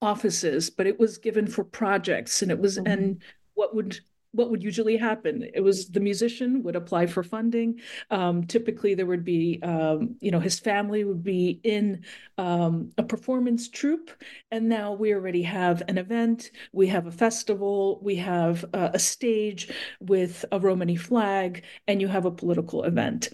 offices 0.02 0.70
but 0.70 0.88
it 0.88 1.00
was 1.00 1.18
given 1.18 1.48
for 1.48 1.64
projects 1.64 2.42
and 2.42 2.52
it 2.52 2.60
was 2.60 2.78
mm-hmm. 2.78 2.88
and 2.92 3.22
what 3.54 3.76
would 3.76 4.00
what 4.34 4.50
would 4.50 4.64
usually 4.64 4.96
happen? 4.96 5.50
It 5.54 5.62
was 5.62 5.90
the 5.90 6.00
musician 6.00 6.64
would 6.64 6.76
apply 6.76 7.08
for 7.08 7.22
funding. 7.22 7.80
Um, 8.10 8.46
typically 8.46 8.96
there 8.96 9.06
would 9.06 9.26
be 9.26 9.60
um, 9.62 10.16
you 10.20 10.32
know 10.32 10.40
his 10.40 10.60
family 10.60 11.04
would 11.04 11.24
be 11.24 11.60
in 11.64 12.04
um, 12.38 12.92
a 12.98 13.04
performance 13.04 13.70
troupe 13.70 14.12
and 14.52 14.70
now 14.70 14.94
we 14.94 15.14
already 15.14 15.44
have 15.44 15.84
an 15.88 15.98
event 15.98 16.52
we 16.72 16.88
have 16.88 17.08
a 17.08 17.12
festival 17.12 18.00
we 18.02 18.16
have 18.16 18.66
uh, 18.74 18.90
a 18.94 19.00
stage 19.00 19.70
with 20.00 20.46
a 20.52 20.60
romani 20.60 20.96
flag 20.96 21.64
and 21.88 22.02
you 22.02 22.08
have 22.08 22.26
a 22.26 22.32
political 22.32 22.84
event. 22.84 23.30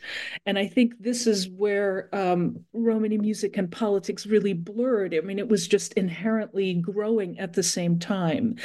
And 0.46 0.58
i 0.58 0.66
think 0.66 0.94
this 1.00 1.28
is 1.28 1.48
where 1.50 2.10
um, 2.14 2.60
romani 2.74 3.18
music 3.18 3.58
and 3.58 3.72
politics 3.72 4.26
really 4.26 4.54
blurred. 4.54 5.14
I 5.14 5.22
mean 5.22 5.40
it 5.40 5.50
was 5.50 5.68
just 5.68 5.94
inherently 5.94 6.74
growing 6.76 7.38
at 7.40 7.54
the 7.54 7.64
same 7.64 8.00
time. 8.00 8.56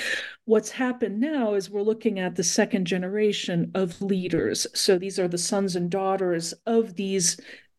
What's 0.45 0.71
happened 0.71 1.21
now 1.21 1.55
is 1.55 1.71
we're 1.71 1.83
looking 1.83 2.19
at 2.19 2.22
the 2.31 2.45
second 2.45 2.87
generation 2.87 3.71
of 3.75 4.01
leaders. 4.01 4.67
So 4.75 4.99
these 4.99 5.19
are 5.19 5.29
the 5.29 5.39
sons 5.39 5.77
and 5.77 5.91
daughters 5.91 6.53
of 6.67 6.95
these 6.97 7.39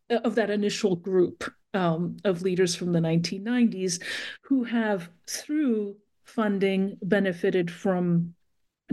of 0.09 0.35
that 0.35 0.49
initial 0.49 0.95
group 0.95 1.51
um, 1.73 2.17
of 2.23 2.41
leaders 2.41 2.75
from 2.75 2.91
the 2.91 2.99
1990s 2.99 4.01
who 4.43 4.63
have 4.63 5.09
through 5.27 5.95
funding 6.23 6.97
benefited 7.01 7.71
from 7.71 8.35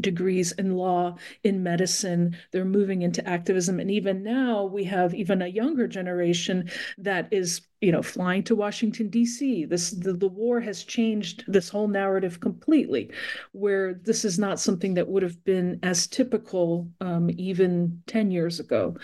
degrees 0.00 0.52
in 0.52 0.76
law, 0.76 1.16
in 1.44 1.62
medicine. 1.62 2.36
They're 2.52 2.64
moving 2.64 3.02
into 3.02 3.26
activism. 3.28 3.80
And 3.80 3.90
even 3.90 4.22
now, 4.22 4.64
we 4.64 4.84
have 4.84 5.14
even 5.14 5.42
a 5.42 5.48
younger 5.48 5.86
generation 5.86 6.70
that 6.98 7.28
is 7.32 7.62
you 7.80 7.90
know, 7.90 8.02
flying 8.02 8.42
to 8.44 8.54
Washington 8.54 9.08
D.C. 9.08 9.64
This 9.64 9.90
the, 9.90 10.12
the 10.12 10.28
war 10.28 10.60
has 10.60 10.84
changed 10.84 11.44
this 11.46 11.68
whole 11.70 11.88
narrative 11.88 12.40
completely, 12.40 13.10
where 13.52 13.94
this 13.94 14.24
is 14.24 14.38
not 14.38 14.60
something 14.60 14.94
that 14.94 15.08
would 15.08 15.22
have 15.22 15.42
been 15.44 15.78
as 15.82 16.06
typical 16.06 16.88
um, 17.00 17.30
even 17.38 18.02
ten 18.06 18.30
years 18.30 18.60
ago. 18.60 18.96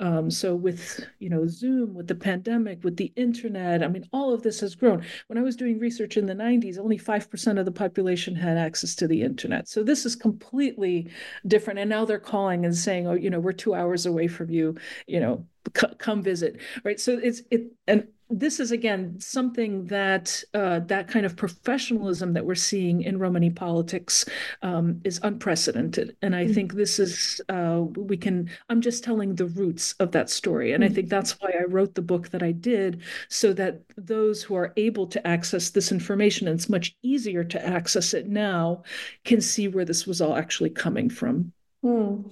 Um, 0.00 0.30
so 0.30 0.54
with 0.54 1.06
you 1.20 1.30
know 1.30 1.46
Zoom, 1.46 1.94
with 1.94 2.08
the 2.08 2.14
pandemic, 2.14 2.82
with 2.82 2.96
the 2.96 3.12
internet, 3.16 3.82
I 3.82 3.88
mean, 3.88 4.08
all 4.12 4.32
of 4.34 4.42
this 4.42 4.60
has 4.60 4.74
grown. 4.74 5.04
When 5.28 5.38
I 5.38 5.42
was 5.42 5.56
doing 5.56 5.78
research 5.78 6.16
in 6.16 6.26
the 6.26 6.34
'90s, 6.34 6.78
only 6.78 6.98
five 6.98 7.30
percent 7.30 7.58
of 7.58 7.66
the 7.66 7.72
population 7.72 8.34
had 8.34 8.56
access 8.56 8.94
to 8.96 9.06
the 9.08 9.22
internet. 9.22 9.68
So 9.68 9.84
this 9.84 10.04
is 10.04 10.16
completely 10.16 11.08
different. 11.46 11.78
And 11.78 11.90
now 11.90 12.04
they're 12.04 12.18
calling 12.18 12.64
and 12.64 12.74
saying, 12.76 13.06
"Oh, 13.06 13.14
you 13.14 13.30
know, 13.30 13.40
we're 13.40 13.52
two 13.52 13.74
hours 13.74 14.06
away 14.06 14.26
from 14.28 14.50
you. 14.50 14.76
You 15.06 15.20
know, 15.20 15.46
come 15.72 16.22
visit." 16.22 16.60
Right. 16.84 17.00
So 17.00 17.18
it's 17.22 17.42
it 17.50 17.72
and 17.86 18.06
this 18.30 18.58
is 18.58 18.72
again 18.72 19.18
something 19.20 19.84
that 19.86 20.42
uh, 20.54 20.80
that 20.80 21.08
kind 21.08 21.26
of 21.26 21.36
professionalism 21.36 22.32
that 22.32 22.44
we're 22.44 22.54
seeing 22.54 23.02
in 23.02 23.18
Romani 23.18 23.50
politics 23.50 24.24
um, 24.62 25.00
is 25.04 25.20
unprecedented, 25.22 26.16
and 26.22 26.34
I 26.34 26.44
mm-hmm. 26.44 26.54
think 26.54 26.72
this 26.72 26.98
is 26.98 27.40
uh, 27.48 27.82
we 27.96 28.16
can. 28.16 28.50
I'm 28.68 28.80
just 28.80 29.04
telling 29.04 29.34
the 29.34 29.46
roots 29.46 29.94
of 30.00 30.12
that 30.12 30.30
story, 30.30 30.72
and 30.72 30.82
mm-hmm. 30.82 30.90
I 30.90 30.94
think 30.94 31.08
that's 31.10 31.38
why 31.40 31.50
I 31.50 31.64
wrote 31.64 31.94
the 31.94 32.02
book 32.02 32.30
that 32.30 32.42
I 32.42 32.52
did, 32.52 33.02
so 33.28 33.52
that 33.54 33.82
those 33.96 34.42
who 34.42 34.54
are 34.54 34.72
able 34.76 35.06
to 35.08 35.26
access 35.26 35.70
this 35.70 35.92
information, 35.92 36.48
and 36.48 36.58
it's 36.58 36.70
much 36.70 36.96
easier 37.02 37.44
to 37.44 37.66
access 37.66 38.14
it 38.14 38.28
now, 38.28 38.82
can 39.24 39.40
see 39.40 39.68
where 39.68 39.84
this 39.84 40.06
was 40.06 40.20
all 40.20 40.36
actually 40.36 40.70
coming 40.70 41.10
from. 41.10 41.52
Hmm. 41.82 42.22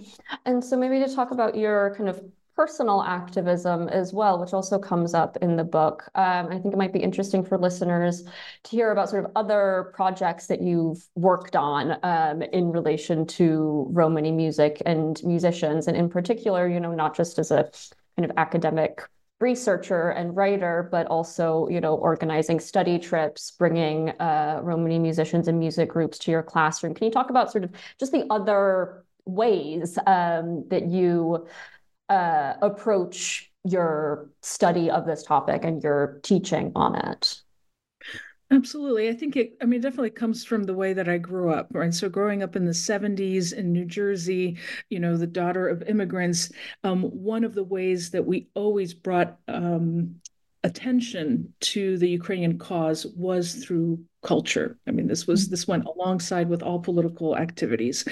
And 0.46 0.64
so 0.64 0.78
maybe 0.78 0.98
to 1.04 1.14
talk 1.14 1.30
about 1.30 1.54
your 1.54 1.94
kind 1.96 2.08
of 2.08 2.22
personal 2.54 3.02
activism 3.02 3.88
as 3.88 4.12
well, 4.12 4.38
which 4.38 4.52
also 4.52 4.78
comes 4.78 5.14
up 5.14 5.36
in 5.40 5.56
the 5.56 5.64
book. 5.64 6.08
Um, 6.14 6.48
I 6.48 6.58
think 6.58 6.74
it 6.74 6.76
might 6.76 6.92
be 6.92 7.00
interesting 7.00 7.44
for 7.44 7.56
listeners 7.58 8.24
to 8.64 8.70
hear 8.70 8.92
about 8.92 9.08
sort 9.08 9.24
of 9.24 9.32
other 9.36 9.92
projects 9.94 10.46
that 10.48 10.60
you've 10.60 11.06
worked 11.14 11.56
on 11.56 11.96
um, 12.02 12.42
in 12.42 12.70
relation 12.70 13.26
to 13.26 13.86
Romani 13.90 14.32
music 14.32 14.82
and 14.84 15.22
musicians, 15.24 15.88
and 15.88 15.96
in 15.96 16.08
particular, 16.08 16.68
you 16.68 16.80
know, 16.80 16.94
not 16.94 17.16
just 17.16 17.38
as 17.38 17.50
a 17.50 17.70
kind 18.16 18.30
of 18.30 18.36
academic 18.36 19.02
researcher 19.40 20.10
and 20.10 20.36
writer, 20.36 20.88
but 20.92 21.06
also, 21.08 21.66
you 21.68 21.80
know, 21.80 21.96
organizing 21.96 22.60
study 22.60 22.98
trips, 22.98 23.50
bringing 23.50 24.10
uh, 24.20 24.60
Romani 24.62 24.98
musicians 24.98 25.48
and 25.48 25.58
music 25.58 25.88
groups 25.88 26.16
to 26.18 26.30
your 26.30 26.42
classroom. 26.42 26.94
Can 26.94 27.06
you 27.06 27.10
talk 27.10 27.28
about 27.28 27.50
sort 27.50 27.64
of 27.64 27.72
just 27.98 28.12
the 28.12 28.24
other 28.30 29.04
ways 29.24 29.98
um, 30.06 30.64
that 30.68 30.86
you 30.86 31.46
uh, 32.12 32.54
approach 32.60 33.50
your 33.64 34.30
study 34.42 34.90
of 34.90 35.06
this 35.06 35.22
topic 35.22 35.64
and 35.64 35.82
your 35.82 36.20
teaching 36.22 36.72
on 36.74 36.94
it? 36.94 37.40
Absolutely. 38.50 39.08
I 39.08 39.14
think 39.14 39.34
it, 39.36 39.56
I 39.62 39.64
mean, 39.64 39.80
it 39.80 39.82
definitely 39.82 40.10
comes 40.10 40.44
from 40.44 40.64
the 40.64 40.74
way 40.74 40.92
that 40.92 41.08
I 41.08 41.16
grew 41.16 41.50
up, 41.50 41.68
right? 41.72 41.94
So, 41.94 42.10
growing 42.10 42.42
up 42.42 42.54
in 42.54 42.66
the 42.66 42.74
70s 42.74 43.54
in 43.54 43.72
New 43.72 43.86
Jersey, 43.86 44.58
you 44.90 45.00
know, 45.00 45.16
the 45.16 45.26
daughter 45.26 45.68
of 45.68 45.82
immigrants, 45.84 46.52
um, 46.84 47.02
one 47.04 47.44
of 47.44 47.54
the 47.54 47.64
ways 47.64 48.10
that 48.10 48.26
we 48.26 48.48
always 48.54 48.92
brought 48.92 49.38
um, 49.48 50.16
attention 50.64 51.54
to 51.60 51.96
the 51.96 52.10
Ukrainian 52.10 52.58
cause 52.58 53.06
was 53.16 53.54
through 53.54 54.04
culture. 54.22 54.78
I 54.86 54.92
mean, 54.92 55.06
this 55.06 55.26
was 55.26 55.44
mm-hmm. 55.44 55.50
this 55.50 55.68
went 55.68 55.84
alongside 55.84 56.48
with 56.48 56.62
all 56.62 56.78
political 56.78 57.36
activities, 57.36 58.06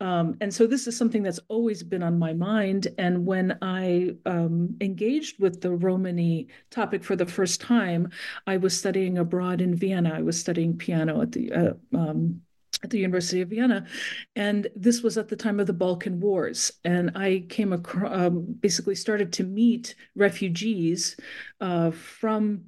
um, 0.00 0.36
and 0.40 0.52
so 0.52 0.66
this 0.66 0.86
is 0.86 0.96
something 0.96 1.22
that's 1.22 1.40
always 1.48 1.82
been 1.82 2.02
on 2.02 2.18
my 2.18 2.32
mind. 2.32 2.88
And 2.98 3.26
when 3.26 3.58
I 3.62 4.16
um, 4.26 4.76
engaged 4.80 5.40
with 5.40 5.60
the 5.60 5.72
Romani 5.72 6.48
topic 6.70 7.02
for 7.02 7.16
the 7.16 7.26
first 7.26 7.60
time, 7.60 8.10
I 8.46 8.56
was 8.56 8.78
studying 8.78 9.18
abroad 9.18 9.60
in 9.60 9.74
Vienna. 9.74 10.12
I 10.14 10.22
was 10.22 10.38
studying 10.38 10.76
piano 10.76 11.22
at 11.22 11.32
the 11.32 11.52
uh, 11.52 11.72
um, 11.94 12.42
at 12.82 12.90
the 12.90 12.98
University 12.98 13.40
of 13.40 13.48
Vienna. 13.48 13.86
And 14.34 14.68
this 14.76 15.02
was 15.02 15.16
at 15.16 15.28
the 15.28 15.36
time 15.36 15.60
of 15.60 15.66
the 15.66 15.72
Balkan 15.72 16.20
Wars. 16.20 16.72
And 16.84 17.10
I 17.14 17.46
came 17.48 17.72
across, 17.72 18.12
um, 18.12 18.44
basically 18.60 18.94
started 18.94 19.32
to 19.34 19.44
meet 19.44 19.94
refugees 20.14 21.16
uh, 21.60 21.90
from 21.90 22.64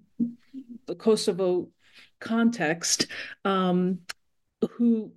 the 0.86 0.94
Kosovo 0.94 1.68
context 2.20 3.06
um, 3.44 4.00
who 4.72 5.12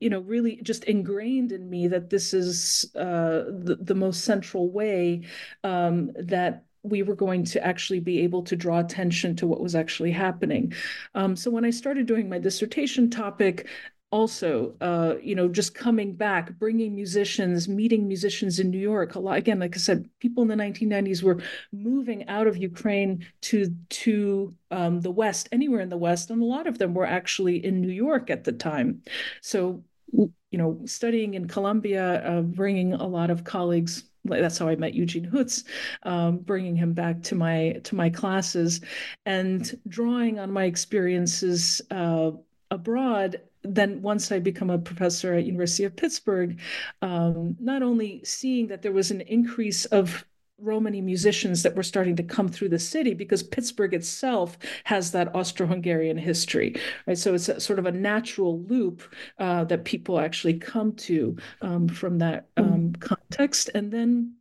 you 0.00 0.10
know 0.10 0.20
really 0.20 0.60
just 0.62 0.84
ingrained 0.84 1.52
in 1.52 1.68
me 1.68 1.88
that 1.88 2.10
this 2.10 2.34
is 2.34 2.90
uh, 2.96 3.44
the, 3.48 3.78
the 3.80 3.94
most 3.94 4.24
central 4.24 4.70
way 4.70 5.22
um, 5.64 6.10
that 6.18 6.64
we 6.82 7.02
were 7.02 7.16
going 7.16 7.44
to 7.44 7.64
actually 7.66 8.00
be 8.00 8.20
able 8.20 8.42
to 8.44 8.56
draw 8.56 8.78
attention 8.78 9.34
to 9.36 9.46
what 9.46 9.60
was 9.60 9.74
actually 9.74 10.12
happening. 10.12 10.72
Um, 11.14 11.34
so 11.34 11.50
when 11.50 11.64
I 11.64 11.70
started 11.70 12.06
doing 12.06 12.28
my 12.28 12.38
dissertation 12.38 13.10
topic, 13.10 13.66
also 14.10 14.74
uh, 14.80 15.14
you 15.20 15.34
know 15.34 15.48
just 15.48 15.74
coming 15.74 16.14
back 16.14 16.52
bringing 16.58 16.94
musicians 16.94 17.68
meeting 17.68 18.06
musicians 18.06 18.58
in 18.58 18.70
new 18.70 18.78
york. 18.78 19.14
A 19.14 19.18
lot 19.18 19.38
again 19.38 19.58
like 19.58 19.74
i 19.74 19.78
said 19.78 20.08
people 20.20 20.42
in 20.42 20.48
the 20.48 20.54
1990s 20.54 21.22
were 21.22 21.42
moving 21.72 22.26
out 22.28 22.46
of 22.46 22.56
ukraine 22.56 23.26
to 23.42 23.74
to 23.90 24.54
um, 24.70 25.00
the 25.00 25.10
west 25.10 25.48
anywhere 25.52 25.80
in 25.80 25.88
the 25.88 25.96
west 25.96 26.30
and 26.30 26.42
a 26.42 26.44
lot 26.44 26.66
of 26.66 26.78
them 26.78 26.94
were 26.94 27.06
actually 27.06 27.64
in 27.64 27.80
new 27.80 27.92
york 27.92 28.30
at 28.30 28.44
the 28.44 28.52
time. 28.52 29.02
So 29.40 29.82
you 30.12 30.32
know 30.58 30.80
studying 30.84 31.34
in 31.34 31.48
columbia 31.48 32.24
uh, 32.24 32.42
bringing 32.42 32.94
a 32.94 33.06
lot 33.06 33.30
of 33.30 33.44
colleagues 33.44 34.04
that's 34.28 34.58
how 34.58 34.68
I 34.68 34.74
met 34.74 34.94
Eugene 34.94 35.24
Hutz, 35.24 35.64
um, 36.02 36.38
bringing 36.38 36.74
him 36.74 36.92
back 36.92 37.22
to 37.24 37.34
my 37.34 37.80
to 37.84 37.94
my 37.94 38.10
classes, 38.10 38.80
and 39.24 39.78
drawing 39.88 40.40
on 40.40 40.50
my 40.50 40.64
experiences 40.64 41.80
uh, 41.92 42.32
abroad 42.70 43.40
then 43.74 44.02
once 44.02 44.30
I 44.32 44.38
become 44.38 44.70
a 44.70 44.78
professor 44.78 45.34
at 45.34 45.44
University 45.44 45.84
of 45.84 45.96
Pittsburgh, 45.96 46.58
um, 47.02 47.56
not 47.60 47.82
only 47.82 48.22
seeing 48.24 48.66
that 48.68 48.82
there 48.82 48.92
was 48.92 49.10
an 49.10 49.20
increase 49.22 49.84
of 49.86 50.24
Romani 50.58 51.02
musicians 51.02 51.62
that 51.62 51.76
were 51.76 51.82
starting 51.82 52.16
to 52.16 52.22
come 52.22 52.48
through 52.48 52.70
the 52.70 52.78
city 52.78 53.12
because 53.12 53.42
Pittsburgh 53.42 53.92
itself 53.92 54.56
has 54.84 55.10
that 55.12 55.34
Austro-Hungarian 55.34 56.16
history, 56.16 56.76
right? 57.06 57.18
So 57.18 57.34
it's 57.34 57.48
a, 57.48 57.60
sort 57.60 57.78
of 57.78 57.86
a 57.86 57.92
natural 57.92 58.62
loop 58.62 59.02
uh, 59.38 59.64
that 59.64 59.84
people 59.84 60.18
actually 60.18 60.54
come 60.54 60.92
to 60.92 61.36
um, 61.60 61.88
from 61.88 62.18
that 62.18 62.48
um, 62.56 62.92
context, 63.00 63.70
and 63.74 63.92
then 63.92 64.36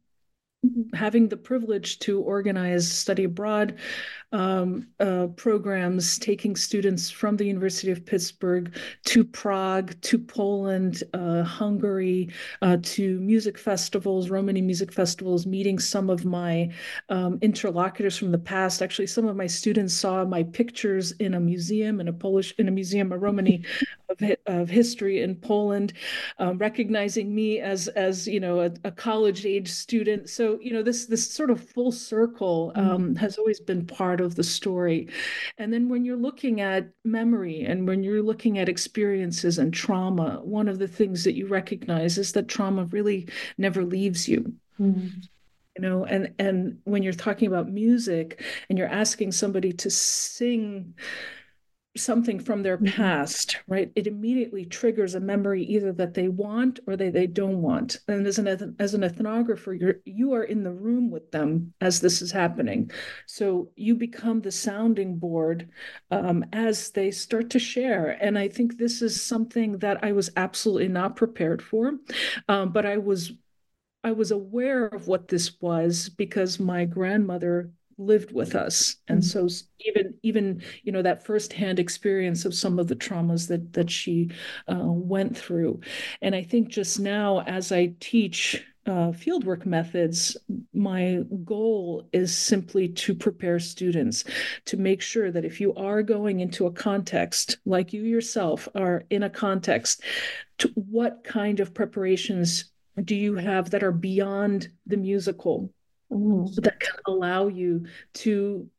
having 0.93 1.27
the 1.27 1.37
privilege 1.37 1.99
to 1.99 2.21
organize 2.21 2.91
study 2.91 3.25
abroad 3.25 3.77
um, 4.31 4.87
uh, 4.99 5.27
programs 5.35 6.19
taking 6.19 6.55
students 6.55 7.09
from 7.09 7.37
the 7.37 7.45
University 7.45 7.91
of 7.91 8.05
Pittsburgh 8.05 8.75
to 9.05 9.23
Prague, 9.23 9.99
to 10.01 10.17
Poland, 10.19 11.03
uh, 11.13 11.43
Hungary, 11.43 12.29
uh, 12.61 12.77
to 12.81 13.19
music 13.19 13.57
festivals, 13.57 14.29
Romani 14.29 14.61
music 14.61 14.91
festivals, 14.91 15.45
meeting 15.45 15.79
some 15.79 16.09
of 16.09 16.25
my 16.25 16.69
um, 17.09 17.37
interlocutors 17.41 18.17
from 18.17 18.31
the 18.31 18.37
past. 18.37 18.81
Actually, 18.81 19.07
some 19.07 19.27
of 19.27 19.35
my 19.35 19.47
students 19.47 19.93
saw 19.93 20.25
my 20.25 20.43
pictures 20.43 21.11
in 21.13 21.35
a 21.35 21.39
museum, 21.39 21.99
in 21.99 22.07
a 22.07 22.13
Polish, 22.13 22.53
in 22.57 22.67
a 22.67 22.71
museum, 22.71 23.11
a 23.11 23.17
Romani 23.17 23.63
of, 24.09 24.35
of 24.45 24.69
history 24.69 25.21
in 25.21 25.35
Poland, 25.35 25.93
um, 26.39 26.57
recognizing 26.57 27.33
me 27.33 27.59
as, 27.59 27.87
as 27.89 28.27
you 28.27 28.39
know, 28.39 28.61
a, 28.61 28.71
a 28.83 28.91
college 28.91 29.45
age 29.45 29.69
student. 29.69 30.29
So, 30.29 30.59
you 30.61 30.73
know, 30.73 30.83
this, 30.83 31.05
this 31.05 31.29
sort 31.29 31.49
of 31.49 31.61
full 31.61 31.91
circle 31.91 32.73
mm-hmm. 32.75 32.89
um, 32.89 33.15
has 33.15 33.37
always 33.37 33.59
been 33.59 33.85
part 33.85 34.14
of 34.21 34.25
of 34.25 34.35
the 34.35 34.43
story. 34.43 35.07
And 35.57 35.71
then 35.71 35.87
when 35.87 36.03
you're 36.03 36.17
looking 36.17 36.59
at 36.59 36.89
memory 37.05 37.61
and 37.61 37.87
when 37.87 38.03
you're 38.03 38.23
looking 38.23 38.57
at 38.57 38.67
experiences 38.67 39.57
and 39.57 39.73
trauma, 39.73 40.41
one 40.43 40.67
of 40.67 40.79
the 40.79 40.87
things 40.87 41.23
that 41.23 41.35
you 41.35 41.47
recognize 41.47 42.17
is 42.17 42.33
that 42.33 42.47
trauma 42.47 42.85
really 42.85 43.27
never 43.57 43.85
leaves 43.85 44.27
you. 44.27 44.53
Mm-hmm 44.79 45.07
you 45.77 45.81
know 45.81 46.05
and 46.05 46.33
and 46.39 46.79
when 46.85 47.03
you're 47.03 47.11
talking 47.11 47.49
about 47.49 47.69
music 47.69 48.41
and 48.69 48.77
you're 48.77 48.87
asking 48.87 49.29
somebody 49.29 49.73
to 49.73 49.89
sing 49.89 50.93
something 51.97 52.39
from 52.39 52.63
their 52.63 52.77
mm-hmm. 52.77 52.95
past, 52.95 53.57
right? 53.67 53.91
It 53.95 54.07
immediately 54.07 54.65
triggers 54.65 55.15
a 55.15 55.19
memory 55.19 55.63
either 55.63 55.91
that 55.93 56.13
they 56.13 56.27
want 56.27 56.79
or 56.87 56.95
they, 56.95 57.09
they 57.09 57.27
don't 57.27 57.61
want. 57.61 57.99
And 58.07 58.25
as 58.27 58.37
an 58.37 58.75
as 58.79 58.93
an 58.93 59.01
ethnographer, 59.01 59.79
you're 59.79 59.95
you 60.05 60.33
are 60.33 60.43
in 60.43 60.63
the 60.63 60.73
room 60.73 61.09
with 61.09 61.31
them 61.31 61.73
as 61.81 61.99
this 61.99 62.21
is 62.21 62.31
happening. 62.31 62.91
So 63.25 63.71
you 63.75 63.95
become 63.95 64.41
the 64.41 64.51
sounding 64.51 65.17
board 65.17 65.69
um, 66.11 66.45
as 66.53 66.91
they 66.91 67.11
start 67.11 67.49
to 67.51 67.59
share. 67.59 68.17
And 68.21 68.37
I 68.37 68.47
think 68.47 68.77
this 68.77 69.01
is 69.01 69.23
something 69.23 69.79
that 69.79 70.03
I 70.03 70.11
was 70.11 70.29
absolutely 70.35 70.89
not 70.89 71.15
prepared 71.15 71.61
for, 71.61 71.93
um, 72.47 72.71
but 72.71 72.85
I 72.85 72.97
was 72.97 73.31
I 74.03 74.11
was 74.11 74.29
aware 74.29 74.85
of 74.85 75.07
what 75.07 75.27
this 75.27 75.59
was 75.59 76.09
because 76.09 76.59
my 76.59 76.85
grandmother 76.85 77.71
lived 77.97 78.31
with 78.31 78.55
us. 78.55 78.97
And 79.07 79.21
mm-hmm. 79.21 79.47
so 79.47 79.65
even 79.79 80.13
even 80.23 80.61
you 80.83 80.91
know 80.91 81.01
that 81.01 81.25
firsthand 81.25 81.79
experience 81.79 82.45
of 82.45 82.53
some 82.53 82.79
of 82.79 82.87
the 82.87 82.95
traumas 82.95 83.47
that 83.47 83.73
that 83.73 83.89
she 83.89 84.31
uh, 84.67 84.83
went 84.83 85.37
through. 85.37 85.79
And 86.21 86.35
i 86.35 86.43
think 86.43 86.69
just 86.69 86.99
now 86.99 87.41
as 87.41 87.71
i 87.71 87.93
teach 87.99 88.63
uh, 88.87 89.11
fieldwork 89.11 89.65
methods, 89.65 90.37
my 90.73 91.19
goal 91.43 92.07
is 92.13 92.35
simply 92.35 92.87
to 92.87 93.15
prepare 93.15 93.59
students 93.59 94.23
to 94.65 94.77
make 94.77 95.01
sure 95.01 95.31
that 95.31 95.45
if 95.45 95.59
you 95.59 95.73
are 95.73 96.03
going 96.03 96.39
into 96.39 96.67
a 96.67 96.71
context, 96.71 97.57
like 97.65 97.93
you 97.93 98.03
yourself 98.03 98.67
are 98.75 99.03
in 99.09 99.23
a 99.23 99.29
context, 99.29 100.03
to 100.59 100.67
what 100.75 101.23
kind 101.23 101.59
of 101.59 101.73
preparations 101.73 102.65
do 103.03 103.15
you 103.15 103.35
have 103.35 103.71
that 103.71 103.83
are 103.83 103.91
beyond 103.91 104.69
the 104.85 104.97
musical 104.97 105.73
mm. 106.11 106.55
that 106.55 106.79
can 106.79 106.95
allow 107.07 107.47
you 107.47 107.85
to 108.13 108.69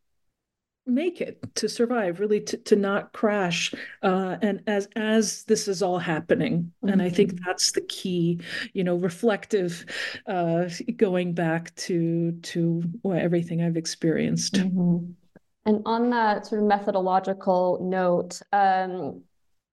make 0.86 1.20
it 1.20 1.38
to 1.56 1.68
survive 1.68 2.20
really 2.20 2.40
to, 2.40 2.56
to 2.58 2.76
not 2.76 3.12
crash 3.12 3.74
uh, 4.02 4.36
and 4.40 4.62
as 4.66 4.88
as 4.94 5.42
this 5.44 5.66
is 5.66 5.82
all 5.82 5.98
happening 5.98 6.72
mm-hmm. 6.82 6.92
and 6.92 7.02
i 7.02 7.10
think 7.10 7.32
mm-hmm. 7.32 7.44
that's 7.44 7.72
the 7.72 7.80
key 7.82 8.40
you 8.72 8.84
know 8.84 8.94
reflective 8.94 9.84
uh, 10.26 10.68
going 10.96 11.32
back 11.32 11.74
to 11.74 12.32
to 12.42 12.82
well, 13.02 13.18
everything 13.18 13.62
i've 13.62 13.76
experienced 13.76 14.54
mm-hmm. 14.54 15.10
and 15.66 15.82
on 15.84 16.10
that 16.10 16.46
sort 16.46 16.60
of 16.60 16.68
methodological 16.68 17.80
note 17.82 18.40
um, 18.52 19.20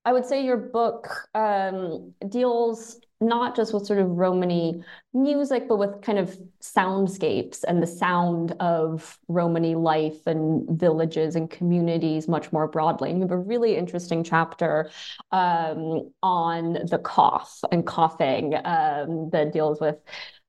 i 0.06 0.12
would 0.12 0.26
say 0.26 0.44
your 0.44 0.58
book 0.58 1.30
um, 1.36 2.12
deals 2.30 3.00
not 3.24 3.56
just 3.56 3.74
with 3.74 3.86
sort 3.86 4.00
of 4.00 4.10
Romani 4.10 4.84
music, 5.14 5.68
but 5.68 5.78
with 5.78 6.02
kind 6.02 6.20
of 6.20 6.38
soundscapes 6.62 7.64
and 7.68 7.82
the 7.82 7.88
sound 7.88 8.52
of 8.60 9.18
Romani 9.28 9.76
life 9.76 10.26
and 10.28 10.68
villages 10.80 11.36
and 11.36 11.50
communities 11.50 12.28
much 12.28 12.52
more 12.52 12.68
broadly. 12.68 13.10
And 13.10 13.20
you 13.20 13.24
have 13.24 13.32
a 13.32 13.38
really 13.38 13.76
interesting 13.76 14.24
chapter 14.24 14.90
um, 15.32 16.12
on 16.22 16.74
the 16.90 17.00
cough 17.04 17.60
and 17.72 17.86
coughing 17.86 18.56
um, 18.66 19.30
that 19.32 19.52
deals 19.54 19.80
with 19.80 19.98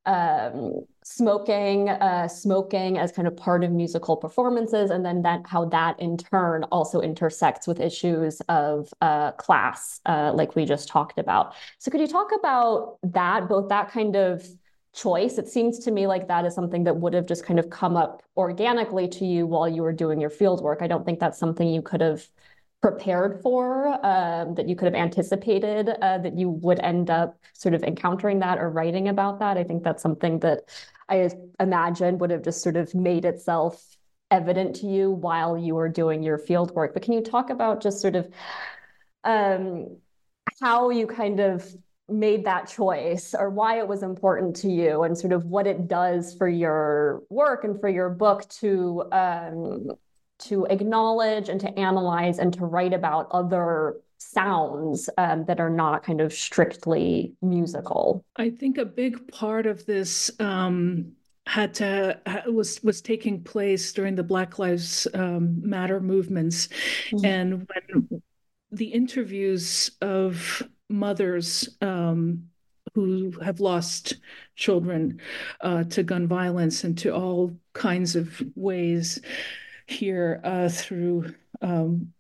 um, 0.07 0.85
smoking, 1.03 1.89
uh, 1.89 2.29
smoking 2.29 2.99
as 2.99 3.13
kind 3.13 3.27
of 3.27 3.37
part 3.37 3.65
of 3.65 3.71
musical 3.71 4.17
performances, 4.17 4.91
and 4.91 5.05
then 5.05 5.23
that 5.23 5.43
how 5.47 5.65
that 5.67 5.99
in 6.01 6.17
turn 6.17 6.65
also 6.65 7.01
intersects 7.01 7.67
with 7.67 7.81
issues 7.81 8.41
of 8.49 8.93
uh, 9.01 9.33
class, 9.33 10.01
uh, 10.07 10.33
like 10.35 10.55
we 10.57 10.65
just 10.65 10.89
talked 10.89 11.19
about. 11.19 11.55
So, 11.79 11.91
could 11.91 12.01
you 12.01 12.09
talk 12.09 12.31
about 12.39 12.99
that, 13.03 13.49
both 13.49 13.69
that 13.69 13.91
kind 13.91 14.17
of 14.17 14.47
choice? 14.93 15.39
It 15.39 15.49
seems 15.49 15.79
to 15.81 15.91
me 15.91 16.07
like 16.07 16.29
that 16.29 16.45
is 16.45 16.55
something 16.55 16.85
that 16.85 16.97
would 16.97 17.15
have 17.15 17.27
just 17.27 17.45
kind 17.45 17.59
of 17.59 17.71
come 17.71 17.97
up 17.97 18.23
organically 18.37 19.09
to 19.09 19.25
you 19.25 19.47
while 19.47 19.69
you 19.69 19.83
were 19.83 19.93
doing 19.93 20.21
your 20.21 20.31
field 20.31 20.63
work. 20.63 20.83
I 20.83 20.87
don't 20.87 21.05
think 21.05 21.19
that's 21.19 21.39
something 21.39 21.69
you 21.69 21.83
could 21.83 22.01
have 22.01 22.27
prepared 22.85 23.41
for, 23.41 23.89
um, 24.05 24.55
that 24.57 24.69
you 24.69 24.77
could 24.77 24.85
have 24.85 24.95
anticipated 24.95 25.89
uh, 26.03 26.19
that 26.19 26.37
you 26.37 26.51
would 26.51 26.79
end 26.81 27.09
up 27.09 27.39
sort 27.55 27.73
of 27.73 27.83
encountering 27.83 28.41
that 28.41 28.59
or 28.59 28.69
writing 28.69 29.09
about 29.09 29.39
that. 29.39 29.57
I 29.57 29.65
think 29.65 29.83
that's 29.83 30.03
something 30.03 30.39
that 30.41 30.69
I 31.09 31.31
imagine 31.59 32.19
would 32.19 32.29
have 32.29 32.43
just 32.43 32.63
sort 32.63 32.77
of 32.77 32.95
made 32.95 33.25
itself 33.25 33.97
evident 34.31 34.77
to 34.77 34.87
you 34.87 35.11
while 35.11 35.57
you 35.57 35.75
were 35.75 35.89
doing 35.89 36.23
your 36.23 36.37
field 36.37 36.75
work. 36.75 36.93
But 36.93 37.03
can 37.03 37.15
you 37.15 37.23
talk 37.23 37.49
about 37.49 37.81
just 37.81 38.03
sort 38.03 38.17
of 38.17 38.29
um, 39.25 39.97
how 40.61 40.91
you 40.91 41.07
kind 41.07 41.41
of 41.41 41.67
made 42.07 42.45
that 42.45 42.69
choice 42.69 43.35
or 43.35 43.49
why 43.49 43.79
it 43.79 43.89
was 43.89 44.03
important 44.03 44.57
to 44.57 44.69
you 44.69 45.05
and 45.05 45.17
sort 45.17 45.33
of 45.33 45.47
what 45.47 45.67
it 45.67 45.89
does 45.89 46.35
for 46.35 46.51
your 46.51 47.23
work 47.31 47.65
and 47.65 47.81
for 47.81 47.89
your 47.89 48.11
book 48.11 48.47
to 48.51 49.05
um, 49.11 49.89
to 50.41 50.67
acknowledge 50.67 51.49
and 51.49 51.61
to 51.61 51.79
analyze 51.79 52.39
and 52.39 52.53
to 52.55 52.65
write 52.65 52.93
about 52.93 53.29
other 53.31 53.97
sounds 54.19 55.11
um, 55.19 55.45
that 55.47 55.61
are 55.61 55.71
not 55.71 56.05
kind 56.05 56.21
of 56.21 56.33
strictly 56.33 57.35
musical. 57.43 58.25
I 58.37 58.51
think 58.51 58.79
a 58.79 58.85
big 58.85 59.31
part 59.33 59.67
of 59.67 59.85
this 59.87 60.31
um, 60.41 61.13
had 61.47 61.75
to 61.75 62.21
was 62.47 62.83
was 62.83 63.01
taking 63.01 63.43
place 63.43 63.93
during 63.93 64.15
the 64.15 64.23
Black 64.23 64.59
Lives 64.59 65.07
um, 65.15 65.61
Matter 65.69 66.01
movements, 66.01 66.69
mm-hmm. 67.11 67.25
and 67.25 67.69
when 67.69 68.23
the 68.73 68.87
interviews 68.87 69.91
of 70.01 70.63
mothers 70.89 71.69
um, 71.81 72.45
who 72.95 73.33
have 73.43 73.61
lost 73.61 74.17
children 74.57 75.21
uh, 75.61 75.85
to 75.85 76.03
gun 76.03 76.27
violence 76.27 76.85
and 76.85 76.97
to 76.99 77.15
all 77.15 77.57
kinds 77.73 78.17
of 78.17 78.43
ways 78.55 79.21
here 79.87 80.41
uh, 80.45 80.69
through 80.69 81.35
um, 81.63 82.13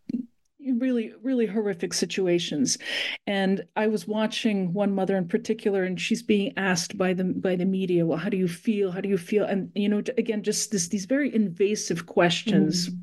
really 0.78 1.12
really 1.22 1.46
horrific 1.46 1.92
situations. 1.92 2.78
And 3.26 3.64
i 3.76 3.86
was 3.86 4.08
watching 4.08 4.72
one 4.72 4.94
mother 4.94 5.16
in 5.16 5.28
particular 5.28 5.84
and 5.84 6.00
she's 6.00 6.22
being 6.22 6.52
asked 6.56 6.96
by 6.96 7.12
the 7.12 7.24
by 7.24 7.56
the 7.56 7.66
media 7.66 8.06
well 8.06 8.18
how 8.18 8.28
do 8.28 8.36
you 8.36 8.48
feel? 8.48 8.90
How 8.90 9.00
do 9.00 9.08
you 9.08 9.18
feel? 9.18 9.44
And 9.44 9.70
you 9.74 9.88
know 9.88 10.02
again 10.18 10.42
just 10.42 10.70
this 10.70 10.88
these 10.88 11.06
very 11.06 11.34
invasive 11.34 12.06
questions 12.06 12.88
mm-hmm. 12.88 12.98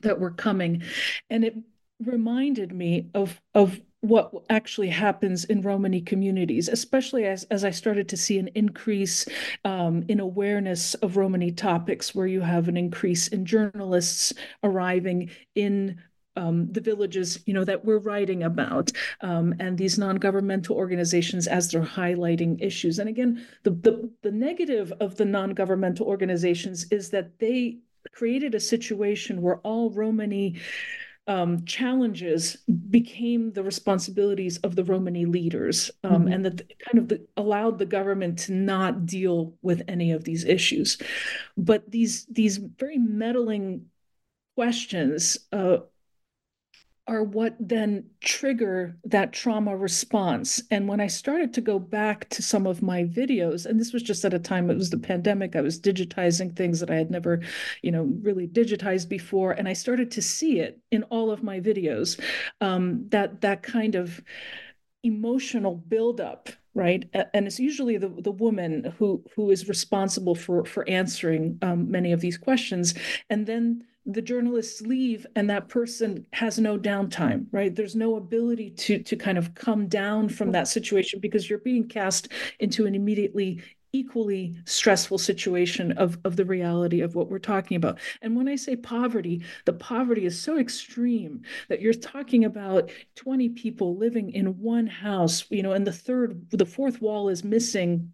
that 0.00 0.20
were 0.20 0.32
coming. 0.32 0.82
And 1.30 1.44
it 1.44 1.56
reminded 2.00 2.72
me 2.72 3.08
of 3.14 3.40
of 3.54 3.80
what 4.08 4.32
actually 4.50 4.88
happens 4.88 5.44
in 5.44 5.62
Romani 5.62 6.00
communities, 6.00 6.68
especially 6.68 7.24
as, 7.24 7.44
as 7.44 7.64
I 7.64 7.70
started 7.70 8.08
to 8.08 8.16
see 8.16 8.38
an 8.38 8.48
increase 8.54 9.26
um, 9.64 10.04
in 10.08 10.20
awareness 10.20 10.94
of 10.94 11.16
Romani 11.16 11.52
topics, 11.52 12.14
where 12.14 12.26
you 12.26 12.40
have 12.40 12.68
an 12.68 12.76
increase 12.76 13.28
in 13.28 13.44
journalists 13.44 14.32
arriving 14.62 15.30
in 15.54 16.00
um, 16.36 16.70
the 16.70 16.82
villages, 16.82 17.42
you 17.46 17.54
know, 17.54 17.64
that 17.64 17.84
we're 17.84 17.98
writing 17.98 18.42
about, 18.42 18.92
um, 19.22 19.54
and 19.58 19.78
these 19.78 19.98
non-governmental 19.98 20.76
organizations 20.76 21.46
as 21.46 21.70
they're 21.70 21.82
highlighting 21.82 22.62
issues. 22.62 22.98
And 22.98 23.08
again, 23.08 23.46
the, 23.62 23.70
the 23.70 24.10
the 24.22 24.30
negative 24.30 24.92
of 25.00 25.16
the 25.16 25.24
non-governmental 25.24 26.06
organizations 26.06 26.86
is 26.90 27.10
that 27.10 27.38
they 27.38 27.78
created 28.12 28.54
a 28.54 28.60
situation 28.60 29.42
where 29.42 29.56
all 29.58 29.90
Romani 29.90 30.60
um, 31.26 31.64
challenges 31.64 32.58
became 32.90 33.52
the 33.52 33.62
responsibilities 33.62 34.58
of 34.58 34.76
the 34.76 34.84
Romani 34.84 35.26
leaders, 35.26 35.90
um, 36.04 36.24
mm-hmm. 36.24 36.32
and 36.32 36.44
that 36.44 36.78
kind 36.78 36.98
of 36.98 37.08
the, 37.08 37.26
allowed 37.36 37.78
the 37.78 37.86
government 37.86 38.38
to 38.40 38.52
not 38.52 39.06
deal 39.06 39.54
with 39.62 39.82
any 39.88 40.12
of 40.12 40.24
these 40.24 40.44
issues. 40.44 40.98
But 41.56 41.90
these 41.90 42.26
these 42.26 42.58
very 42.58 42.98
meddling 42.98 43.86
questions 44.54 45.38
uh, 45.52 45.78
are 47.08 47.22
what 47.22 47.54
then 47.60 48.04
trigger 48.20 48.96
that 49.04 49.32
trauma 49.32 49.76
response. 49.76 50.62
And 50.70 50.88
when 50.88 51.00
I 51.00 51.06
started 51.06 51.54
to 51.54 51.60
go 51.60 51.78
back 51.78 52.28
to 52.30 52.42
some 52.42 52.66
of 52.66 52.82
my 52.82 53.04
videos, 53.04 53.64
and 53.64 53.78
this 53.78 53.92
was 53.92 54.02
just 54.02 54.24
at 54.24 54.34
a 54.34 54.38
time 54.38 54.70
it 54.70 54.76
was 54.76 54.90
the 54.90 54.98
pandemic, 54.98 55.54
I 55.54 55.60
was 55.60 55.80
digitizing 55.80 56.54
things 56.54 56.80
that 56.80 56.90
I 56.90 56.96
had 56.96 57.10
never, 57.10 57.40
you 57.82 57.92
know, 57.92 58.10
really 58.22 58.48
digitized 58.48 59.08
before, 59.08 59.52
and 59.52 59.68
I 59.68 59.72
started 59.72 60.10
to 60.12 60.22
see 60.22 60.58
it 60.58 60.80
in 60.90 61.04
all 61.04 61.30
of 61.30 61.42
my 61.42 61.60
videos. 61.60 62.20
Um, 62.60 63.08
that 63.10 63.40
that 63.42 63.62
kind 63.62 63.94
of 63.94 64.20
emotional 65.04 65.76
buildup 65.76 66.48
right 66.74 67.08
and 67.14 67.46
it's 67.46 67.60
usually 67.60 67.96
the, 67.96 68.08
the 68.08 68.30
woman 68.30 68.92
who 68.98 69.22
who 69.36 69.50
is 69.50 69.68
responsible 69.68 70.34
for 70.34 70.64
for 70.64 70.88
answering 70.88 71.56
um, 71.62 71.88
many 71.90 72.12
of 72.12 72.20
these 72.20 72.36
questions 72.36 72.92
and 73.30 73.46
then 73.46 73.84
the 74.06 74.22
journalists 74.22 74.80
leave 74.80 75.26
and 75.34 75.50
that 75.50 75.68
person 75.68 76.24
has 76.32 76.58
no 76.58 76.78
downtime 76.78 77.46
right 77.50 77.74
there's 77.74 77.96
no 77.96 78.16
ability 78.16 78.70
to 78.70 79.02
to 79.02 79.16
kind 79.16 79.36
of 79.36 79.54
come 79.54 79.88
down 79.88 80.28
from 80.28 80.52
that 80.52 80.68
situation 80.68 81.18
because 81.20 81.50
you're 81.50 81.58
being 81.58 81.86
cast 81.88 82.28
into 82.60 82.86
an 82.86 82.94
immediately 82.94 83.60
equally 83.92 84.54
stressful 84.66 85.18
situation 85.18 85.92
of, 85.92 86.18
of 86.24 86.36
the 86.36 86.44
reality 86.44 87.00
of 87.00 87.14
what 87.14 87.30
we're 87.30 87.38
talking 87.38 87.76
about. 87.76 87.98
And 88.20 88.36
when 88.36 88.48
I 88.48 88.56
say 88.56 88.76
poverty, 88.76 89.42
the 89.64 89.72
poverty 89.72 90.26
is 90.26 90.40
so 90.40 90.58
extreme 90.58 91.42
that 91.68 91.80
you're 91.80 91.94
talking 91.94 92.44
about 92.44 92.90
20 93.14 93.50
people 93.50 93.96
living 93.96 94.32
in 94.32 94.60
one 94.60 94.86
house, 94.86 95.44
you 95.50 95.62
know, 95.62 95.72
and 95.72 95.86
the 95.86 95.92
third, 95.92 96.46
the 96.50 96.66
fourth 96.66 97.00
wall 97.00 97.28
is 97.28 97.42
missing 97.42 98.12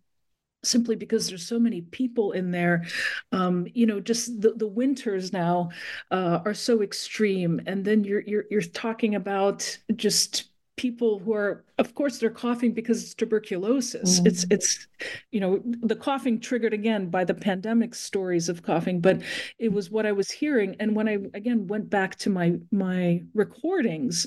simply 0.65 0.97
because 0.97 1.29
there's 1.29 1.47
so 1.47 1.59
many 1.59 1.83
people 1.83 2.33
in 2.33 2.51
there. 2.51 2.85
Um, 3.33 3.67
you 3.75 3.87
know 3.87 4.01
just 4.01 4.41
the, 4.41 4.53
the 4.53 4.67
winters 4.67 5.33
now 5.33 5.71
uh, 6.11 6.41
are 6.45 6.55
so 6.55 6.83
extreme. 6.83 7.61
And 7.67 7.85
then 7.85 8.05
you're 8.05 8.23
you're 8.23 8.45
you're 8.51 8.63
talking 8.63 9.15
about 9.15 9.79
just 9.97 10.53
people 10.77 11.19
who 11.19 11.35
are 11.35 11.65
of 11.79 11.95
course 11.95 12.19
they're 12.19 12.31
coughing 12.31 12.73
because 12.73 13.03
it's 13.03 13.15
tuberculosis. 13.15 14.21
Mm. 14.21 14.27
it's 14.27 14.47
it's 14.51 14.89
you 15.31 15.39
know 15.39 15.63
the 15.83 15.97
coughing 15.97 16.41
triggered 16.41 16.73
again 16.73 17.09
by 17.11 17.25
the 17.25 17.35
pandemic 17.35 17.95
stories 17.95 18.49
of 18.49 18.63
coughing 18.63 19.01
but 19.01 19.21
it 19.59 19.71
was 19.71 19.91
what 19.91 20.07
i 20.07 20.13
was 20.13 20.31
hearing. 20.31 20.75
And 20.81 20.97
when 20.97 21.09
i 21.09 21.19
again 21.35 21.67
went 21.67 21.91
back 21.91 22.17
to 22.21 22.31
my 22.31 22.59
my 22.71 23.23
recordings 23.35 24.27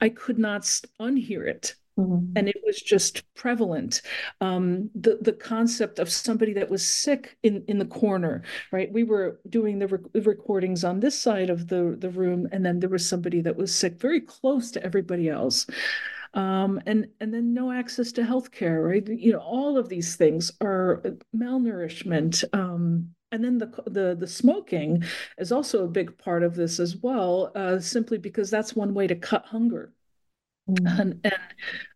i 0.00 0.08
could 0.08 0.38
not 0.38 0.62
unhear 1.00 1.46
it 1.46 1.74
Mm-hmm. 1.98 2.32
And 2.36 2.48
it 2.48 2.60
was 2.66 2.82
just 2.82 3.22
prevalent. 3.34 4.02
Um, 4.40 4.90
the 4.96 5.18
the 5.22 5.32
concept 5.32 6.00
of 6.00 6.10
somebody 6.10 6.52
that 6.54 6.68
was 6.68 6.84
sick 6.84 7.36
in 7.44 7.64
in 7.68 7.78
the 7.78 7.84
corner, 7.84 8.42
right? 8.72 8.92
We 8.92 9.04
were 9.04 9.40
doing 9.48 9.78
the 9.78 9.86
recordings 10.24 10.82
on 10.82 10.98
this 10.98 11.16
side 11.16 11.50
of 11.50 11.68
the 11.68 11.96
the 11.98 12.10
room, 12.10 12.48
and 12.50 12.66
then 12.66 12.80
there 12.80 12.90
was 12.90 13.08
somebody 13.08 13.40
that 13.42 13.56
was 13.56 13.72
sick, 13.72 14.00
very 14.00 14.20
close 14.20 14.72
to 14.72 14.82
everybody 14.84 15.28
else. 15.28 15.66
Um, 16.34 16.80
and 16.86 17.08
and 17.20 17.32
then 17.32 17.54
no 17.54 17.70
access 17.70 18.10
to 18.12 18.22
healthcare, 18.22 18.84
right? 18.84 19.06
You 19.08 19.32
know, 19.34 19.38
all 19.38 19.78
of 19.78 19.88
these 19.88 20.16
things 20.16 20.50
are 20.60 21.02
malnourishment. 21.36 22.44
Um, 22.52 23.14
and 23.32 23.44
then 23.44 23.58
the, 23.58 23.66
the 23.86 24.16
the 24.18 24.26
smoking 24.26 25.04
is 25.38 25.52
also 25.52 25.84
a 25.84 25.88
big 25.88 26.18
part 26.18 26.42
of 26.42 26.56
this 26.56 26.80
as 26.80 26.96
well, 26.96 27.52
uh, 27.54 27.78
simply 27.80 28.18
because 28.18 28.50
that's 28.50 28.74
one 28.76 28.94
way 28.94 29.06
to 29.06 29.14
cut 29.16 29.46
hunger. 29.46 29.93
Mm. 30.68 31.00
And, 31.00 31.20
and 31.24 31.34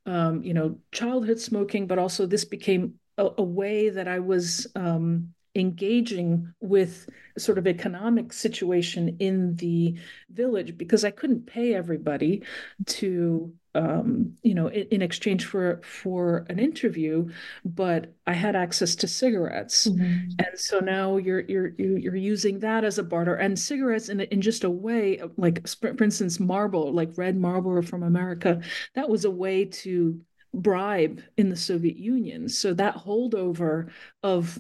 um, 0.07 0.43
you 0.43 0.55
know, 0.55 0.79
childhood 0.93 1.41
smoking, 1.41 1.87
but 1.87 1.99
also 1.99 2.27
this 2.27 2.45
became 2.45 2.95
a, 3.17 3.29
a 3.39 3.43
way 3.43 3.89
that 3.91 4.09
I 4.09 4.19
was 4.19 4.67
um, 4.75 5.33
engaging 5.55 6.53
with 6.61 7.09
sort 7.37 7.59
of 7.59 7.67
economic 7.67 8.33
situation 8.33 9.17
in 9.21 9.57
the 9.57 9.99
village 10.31 10.77
because 10.77 11.05
I 11.05 11.11
couldn't 11.11 11.47
pay 11.47 11.75
everybody 11.75 12.43
to 12.87 13.53
um, 13.79 14.35
you 14.43 14.55
know 14.55 14.67
in, 14.67 14.89
in, 14.91 15.03
exchange 15.03 15.45
for 15.45 15.81
for 15.85 16.45
an 16.49 16.59
interview 16.59 17.29
but 17.65 18.13
I 18.27 18.33
had 18.33 18.57
access 18.57 18.97
to 18.97 19.07
cigarettes 19.07 19.87
mm-hmm. 19.87 20.31
and 20.39 20.59
so 20.59 20.81
now 20.81 21.17
you're 21.17 21.41
you're 21.41 21.73
you're 21.79 22.17
using 22.17 22.59
that 22.61 22.85
as 22.85 22.99
a 22.99 23.05
barter 23.05 23.37
and 23.37 23.59
cigarettes 23.59 24.09
in 24.09 24.21
in 24.21 24.41
just 24.41 24.65
a 24.65 24.71
way 24.71 25.21
like 25.37 25.67
for 25.69 26.05
instance 26.05 26.41
Marlboro 26.41 26.87
like 26.87 27.17
red 27.17 27.37
Marlboro 27.37 27.83
from 27.83 28.03
America 28.03 28.61
that 28.95 29.09
was 29.09 29.25
a 29.25 29.31
way 29.31 29.65
to 29.65 30.21
bribe 30.53 31.23
in 31.37 31.49
the 31.49 31.57
Soviet 31.57 31.97
Union 31.97 32.49
so 32.49 32.75
that 32.75 32.97
holdover 32.97 33.91
of 34.25 34.59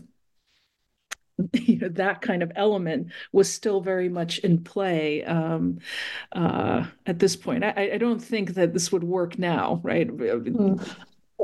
you 1.53 1.78
know 1.78 1.89
that 1.89 2.20
kind 2.20 2.43
of 2.43 2.53
element 2.57 3.09
was 3.32 3.53
still 3.53 3.80
very 3.80 4.09
much 4.09 4.39
in 4.41 4.62
play 4.62 5.24
um, 5.24 5.78
uh, 6.32 6.84
at 7.07 7.18
this 7.18 7.36
point. 7.36 7.64
I, 7.64 7.93
I, 7.95 7.99
don't 7.99 8.20
think 8.20 8.55
that 8.55 8.72
this 8.72 8.91
would 8.91 9.05
work 9.05 9.39
now, 9.39 9.80
right? 9.84 10.09
Mm. 10.09 10.97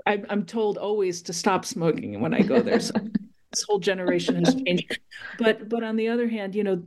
I, 0.07 0.23
am 0.29 0.45
told 0.45 0.79
always 0.79 1.23
to 1.23 1.33
stop 1.33 1.65
smoking 1.65 2.21
when 2.21 2.35
I 2.35 2.43
go 2.43 2.61
there. 2.61 2.81
So 2.81 2.95
this 3.53 3.63
whole 3.63 3.79
generation 3.79 4.45
has 4.45 4.55
changed. 4.55 4.99
But 5.39 5.69
but 5.69 5.85
on 5.85 5.97
the 5.97 6.09
other 6.09 6.29
hand, 6.29 6.55
you 6.55 6.65
know, 6.65 6.83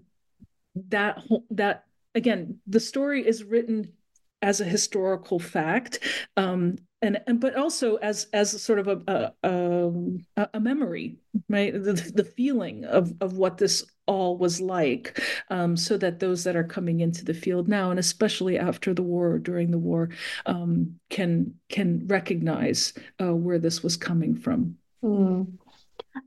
that 0.89 1.23
that 1.51 1.85
again, 2.13 2.59
the 2.67 2.79
story 2.79 3.25
is 3.25 3.43
written 3.43 3.93
as 4.41 4.61
a 4.61 4.65
historical 4.65 5.39
fact 5.39 5.99
um, 6.35 6.77
and 7.01 7.21
and 7.27 7.39
but 7.39 7.55
also 7.55 7.95
as 7.97 8.27
as 8.33 8.61
sort 8.61 8.79
of 8.79 8.87
a 8.87 9.33
a, 9.43 9.91
a, 10.37 10.49
a 10.55 10.59
memory 10.59 11.17
right 11.49 11.73
the, 11.73 11.93
the 12.15 12.23
feeling 12.23 12.85
of 12.85 13.13
of 13.21 13.33
what 13.37 13.57
this 13.57 13.85
all 14.07 14.37
was 14.37 14.61
like 14.61 15.21
um, 15.49 15.75
so 15.75 15.97
that 15.97 16.19
those 16.19 16.43
that 16.45 16.55
are 16.55 16.63
coming 16.63 17.01
into 17.01 17.25
the 17.25 17.33
field 17.33 17.67
now 17.67 17.91
and 17.91 17.99
especially 17.99 18.57
after 18.57 18.93
the 18.93 19.03
war 19.03 19.31
or 19.31 19.39
during 19.39 19.69
the 19.69 19.77
war 19.77 20.09
um, 20.45 20.97
can 21.09 21.53
can 21.69 22.05
recognize 22.07 22.93
uh, 23.21 23.35
where 23.35 23.59
this 23.59 23.83
was 23.83 23.97
coming 23.97 24.35
from 24.35 24.77
mm. 25.03 25.45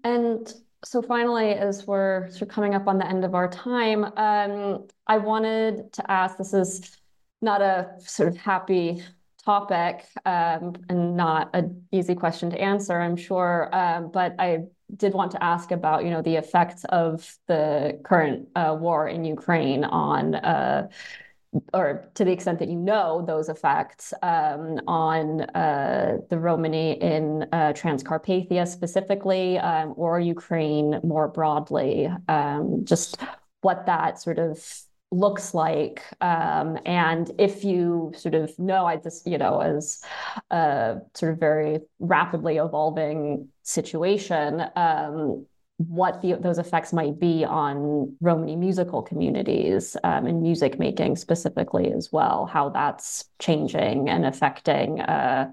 and 0.05 0.55
so 0.83 1.03
finally, 1.03 1.51
as 1.53 1.87
we're 1.87 2.31
sort 2.31 2.43
of 2.43 2.49
coming 2.49 2.75
up 2.75 2.89
on 2.89 2.97
the 2.97 3.07
end 3.07 3.23
of 3.23 3.35
our 3.35 3.49
time, 3.49 4.05
um, 4.17 4.87
I 5.07 5.19
wanted 5.19 5.93
to 5.93 6.11
ask, 6.11 6.39
this 6.39 6.55
is 6.55 6.97
not 7.43 7.61
a 7.61 7.91
sort 7.99 8.31
of 8.31 8.37
happy 8.39 9.03
topic 9.45 10.07
um, 10.27 10.75
and 10.89 11.17
not 11.17 11.51
an 11.55 11.85
easy 11.93 12.15
question 12.15 12.51
to 12.51 12.61
answer, 12.61 13.01
I'm 13.01 13.17
sure. 13.17 13.69
Um, 13.73 14.11
but 14.11 14.35
I 14.39 14.65
did 14.97 15.15
want 15.15 15.33
to 15.33 15.43
ask 15.43 15.71
about, 15.71 16.05
you 16.05 16.11
know, 16.11 16.23
the 16.23 16.37
effects 16.37 16.85
of 16.85 17.37
the 17.47 18.01
current 18.05 18.49
uh, 18.55 18.77
war 18.79 19.09
in 19.09 19.25
Ukraine 19.25 19.85
on, 19.85 20.35
uh, 20.35 20.89
or 21.75 22.09
to 22.15 22.25
the 22.25 22.31
extent 22.31 22.59
that 22.61 22.69
you 22.69 22.77
know 22.77 23.25
those 23.27 23.49
effects 23.49 24.15
um, 24.23 24.81
on 24.87 25.43
uh, 25.43 26.19
the 26.29 26.39
Romani 26.39 26.93
in 27.01 27.45
uh, 27.53 27.73
Transcarpathia 27.73 28.67
specifically, 28.69 29.59
um, 29.59 29.95
or 29.97 30.21
Ukraine 30.21 31.01
more 31.03 31.29
broadly, 31.29 32.09
um, 32.29 32.85
just 32.85 33.19
what 33.63 33.87
that 33.87 34.21
sort 34.21 34.39
of 34.39 34.65
looks 35.11 35.55
like 35.55 36.03
um, 36.21 36.79
and 36.87 37.31
if 37.39 37.65
you 37.65 38.13
sort 38.17 38.35
of 38.35 38.57
know 38.59 38.87
i 38.87 38.97
just 38.97 39.27
you 39.27 39.39
know 39.39 39.61
as 39.61 40.03
a 40.51 40.99
sort 41.15 41.33
of 41.33 41.39
very 41.39 41.81
rapidly 41.99 42.57
evolving 42.59 43.49
situation 43.63 44.65
um, 44.77 45.45
what 45.79 46.21
the, 46.21 46.35
those 46.35 46.59
effects 46.59 46.93
might 46.93 47.19
be 47.19 47.45
on 47.45 48.15
romani 48.21 48.55
musical 48.55 49.03
communities 49.03 49.97
um, 50.05 50.27
and 50.27 50.43
music 50.43 50.79
making 50.79 51.17
specifically 51.17 51.93
as 51.93 52.13
well 52.13 52.47
how 52.47 52.69
that's 52.69 53.25
changing 53.39 54.09
and 54.09 54.25
affecting 54.25 55.01
uh, 55.01 55.51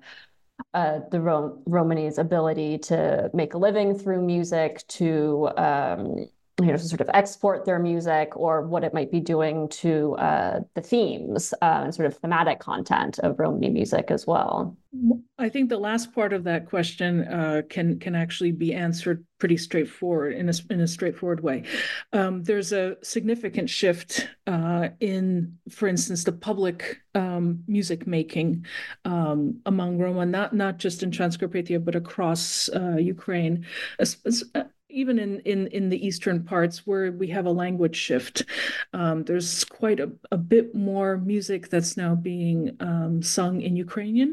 uh, 0.74 1.00
the 1.12 1.22
Ro- 1.22 1.62
Romani's 1.66 2.18
ability 2.18 2.78
to 2.80 3.30
make 3.34 3.54
a 3.54 3.58
living 3.58 3.98
through 3.98 4.22
music, 4.22 4.86
to 4.88 5.50
um, 5.58 6.28
you 6.60 6.66
know, 6.66 6.74
to 6.74 6.80
sort 6.80 7.02
of 7.02 7.10
export 7.14 7.66
their 7.66 7.78
music 7.78 8.36
or 8.36 8.64
what 8.64 8.84
it 8.84 8.94
might 8.94 9.12
be 9.12 9.20
doing 9.20 9.70
to 9.70 10.16
uh, 10.16 10.60
the 10.74 10.82
themes 10.82 11.54
uh, 11.62 11.82
and 11.84 11.94
sort 11.94 12.08
of 12.08 12.18
thematic 12.18 12.60
content 12.60 13.20
of 13.20 13.38
Romani 13.38 13.70
music 13.70 14.10
as 14.10 14.26
well. 14.26 14.76
I 15.38 15.50
think 15.50 15.70
the 15.70 15.78
last 15.78 16.16
part 16.16 16.34
of 16.34 16.44
that 16.46 16.66
question 16.66 17.28
uh, 17.28 17.62
can 17.70 18.00
can 18.00 18.16
actually 18.16 18.52
be 18.52 18.74
answered 18.74 19.24
pretty 19.38 19.58
straightforward 19.58 20.34
in 20.34 20.50
a 20.50 20.54
in 20.72 20.82
a 20.82 20.88
straightforward 20.88 21.44
way. 21.44 21.64
Um, 22.12 22.44
there's 22.44 22.72
a 22.72 22.96
significant 23.04 23.70
shift 23.70 24.28
uh, 24.48 24.90
in, 25.00 25.60
for 25.70 25.88
instance, 25.88 26.24
the 26.24 26.32
public 26.32 27.02
um, 27.14 27.64
music 27.68 28.08
making 28.08 28.66
um, 29.06 29.60
among 29.68 30.00
Roma, 30.00 30.26
not 30.26 30.56
not 30.56 30.78
just 30.78 31.04
in 31.04 31.12
Transcarpathia 31.12 31.84
but 31.84 31.94
across 31.94 32.68
uh, 32.70 32.96
Ukraine. 32.96 33.68
Even 34.98 35.20
in, 35.20 35.40
in, 35.42 35.68
in 35.68 35.90
the 35.90 36.08
eastern 36.08 36.44
parts 36.44 36.88
where 36.88 37.12
we 37.12 37.28
have 37.28 37.46
a 37.46 37.52
language 37.64 37.96
shift, 37.96 38.36
um, 38.94 39.24
there's 39.28 39.64
quite 39.64 40.00
a, 40.00 40.10
a 40.32 40.38
bit 40.38 40.74
more 40.74 41.18
music 41.18 41.70
that's 41.70 41.96
now 41.98 42.16
being 42.16 42.76
um, 42.80 43.22
sung 43.22 43.62
in 43.62 43.76
Ukrainian, 43.76 44.32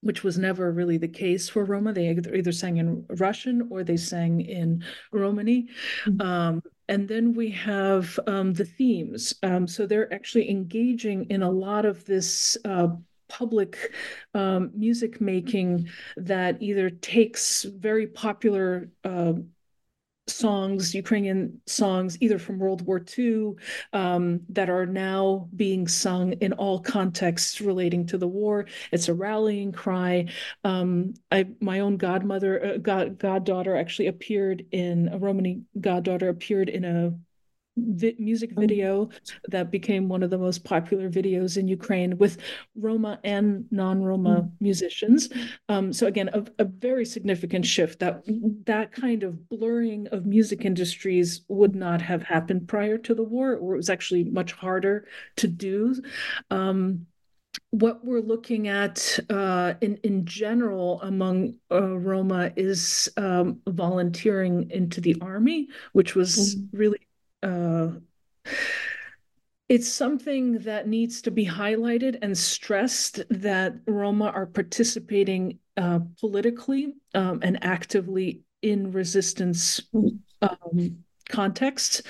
which 0.00 0.24
was 0.24 0.38
never 0.38 0.72
really 0.72 0.98
the 0.98 1.14
case 1.24 1.50
for 1.52 1.64
Roma. 1.64 1.92
They 1.92 2.08
either, 2.08 2.34
either 2.34 2.52
sang 2.52 2.78
in 2.78 3.04
Russian 3.26 3.68
or 3.70 3.84
they 3.84 3.98
sang 3.98 4.40
in 4.40 4.82
Romani. 5.12 5.68
Mm-hmm. 6.06 6.20
Um, 6.20 6.62
and 6.88 7.06
then 7.06 7.34
we 7.34 7.50
have 7.50 8.18
um, 8.26 8.54
the 8.54 8.68
themes. 8.78 9.22
Um, 9.42 9.66
so 9.66 9.80
they're 9.84 10.12
actually 10.18 10.46
engaging 10.50 11.26
in 11.34 11.42
a 11.42 11.50
lot 11.50 11.84
of 11.84 12.04
this. 12.06 12.56
Uh, 12.64 12.88
public 13.26 13.92
um, 14.34 14.70
music 14.74 15.20
making 15.20 15.88
that 16.16 16.62
either 16.62 16.88
takes 16.90 17.64
very 17.64 18.06
popular 18.06 18.90
uh, 19.02 19.32
songs, 20.26 20.94
Ukrainian 20.94 21.60
songs, 21.66 22.16
either 22.20 22.38
from 22.38 22.58
World 22.58 22.82
War 22.86 23.04
II, 23.18 23.52
um, 23.92 24.40
that 24.48 24.70
are 24.70 24.86
now 24.86 25.48
being 25.54 25.86
sung 25.86 26.32
in 26.34 26.52
all 26.54 26.80
contexts 26.80 27.60
relating 27.60 28.06
to 28.06 28.18
the 28.18 28.28
war. 28.28 28.66
It's 28.92 29.08
a 29.08 29.14
rallying 29.14 29.72
cry. 29.72 30.26
Um, 30.64 31.14
I, 31.30 31.46
my 31.60 31.80
own 31.80 31.96
godmother, 31.96 32.64
uh, 32.64 32.76
god, 32.78 33.18
goddaughter, 33.18 33.76
actually 33.76 34.08
appeared 34.08 34.64
in 34.70 35.08
a 35.08 35.18
Romani 35.18 35.62
goddaughter 35.80 36.28
appeared 36.28 36.68
in 36.68 36.84
a 36.84 37.14
vi- 37.76 38.16
music 38.18 38.52
oh. 38.56 38.60
video 38.60 39.08
that 39.48 39.70
became 39.70 40.08
one 40.08 40.22
of 40.22 40.30
the 40.30 40.38
most 40.38 40.64
popular 40.64 41.10
videos 41.10 41.56
in 41.56 41.68
Ukraine 41.68 42.16
with 42.18 42.38
Roma 42.76 43.20
and 43.24 43.66
non-Roma 43.70 44.42
mm. 44.42 44.50
musicians. 44.60 45.28
Um, 45.68 45.92
so 45.92 46.06
again, 46.06 46.30
a, 46.32 46.44
a, 46.58 46.64
very 46.64 47.04
significant 47.04 47.64
shift. 47.66 48.00
That 48.00 48.22
that 48.66 48.92
kind 48.92 49.22
of 49.22 49.48
blurring 49.48 50.06
of 50.08 50.26
music 50.26 50.64
industries 50.64 51.42
would 51.48 51.74
not 51.74 52.02
have 52.02 52.22
happened 52.22 52.68
prior 52.68 52.98
to 52.98 53.14
the 53.14 53.22
war, 53.22 53.54
or 53.54 53.74
it 53.74 53.78
was 53.78 53.90
actually 53.90 54.24
much 54.24 54.52
harder 54.52 55.06
to 55.36 55.48
do. 55.48 55.94
Um, 56.50 57.06
what 57.70 58.04
we're 58.04 58.20
looking 58.20 58.68
at 58.68 59.18
uh, 59.30 59.74
in 59.80 59.98
in 60.02 60.24
general 60.24 61.00
among 61.02 61.54
uh, 61.70 61.96
Roma 61.98 62.52
is 62.56 63.08
um, 63.16 63.60
volunteering 63.68 64.70
into 64.70 65.00
the 65.00 65.16
army, 65.20 65.68
which 65.92 66.14
was 66.14 66.56
mm-hmm. 66.56 66.76
really 66.76 66.98
uh, 67.44 67.88
it's 69.68 69.88
something 69.88 70.58
that 70.60 70.88
needs 70.88 71.22
to 71.22 71.30
be 71.30 71.46
highlighted 71.46 72.18
and 72.22 72.36
stressed 72.36 73.22
that 73.30 73.74
Roma 73.86 74.26
are 74.26 74.46
participating 74.46 75.58
uh, 75.76 76.00
politically 76.20 76.94
um, 77.14 77.40
and 77.42 77.62
actively 77.64 78.42
in 78.62 78.92
resistance 78.92 79.80
um, 80.42 81.04
contexts. 81.28 82.02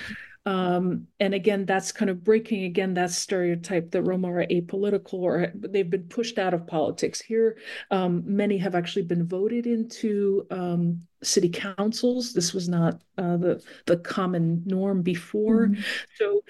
Um, 0.46 1.06
and 1.20 1.32
again, 1.32 1.64
that's 1.64 1.90
kind 1.90 2.10
of 2.10 2.22
breaking 2.22 2.64
again 2.64 2.94
that 2.94 3.10
stereotype 3.10 3.90
that 3.92 4.02
Roma 4.02 4.30
are 4.30 4.46
apolitical 4.46 5.14
or 5.14 5.50
they've 5.54 5.88
been 5.88 6.04
pushed 6.04 6.38
out 6.38 6.52
of 6.52 6.66
politics. 6.66 7.20
Here, 7.20 7.56
um, 7.90 8.22
many 8.26 8.58
have 8.58 8.74
actually 8.74 9.04
been 9.04 9.26
voted 9.26 9.66
into 9.66 10.46
um, 10.50 11.00
city 11.22 11.48
councils. 11.48 12.34
This 12.34 12.52
was 12.52 12.68
not 12.68 13.00
uh, 13.16 13.38
the 13.38 13.64
the 13.86 13.96
common 13.98 14.62
norm 14.66 15.02
before. 15.02 15.68
Mm-hmm. 15.68 15.82
So, 16.16 16.42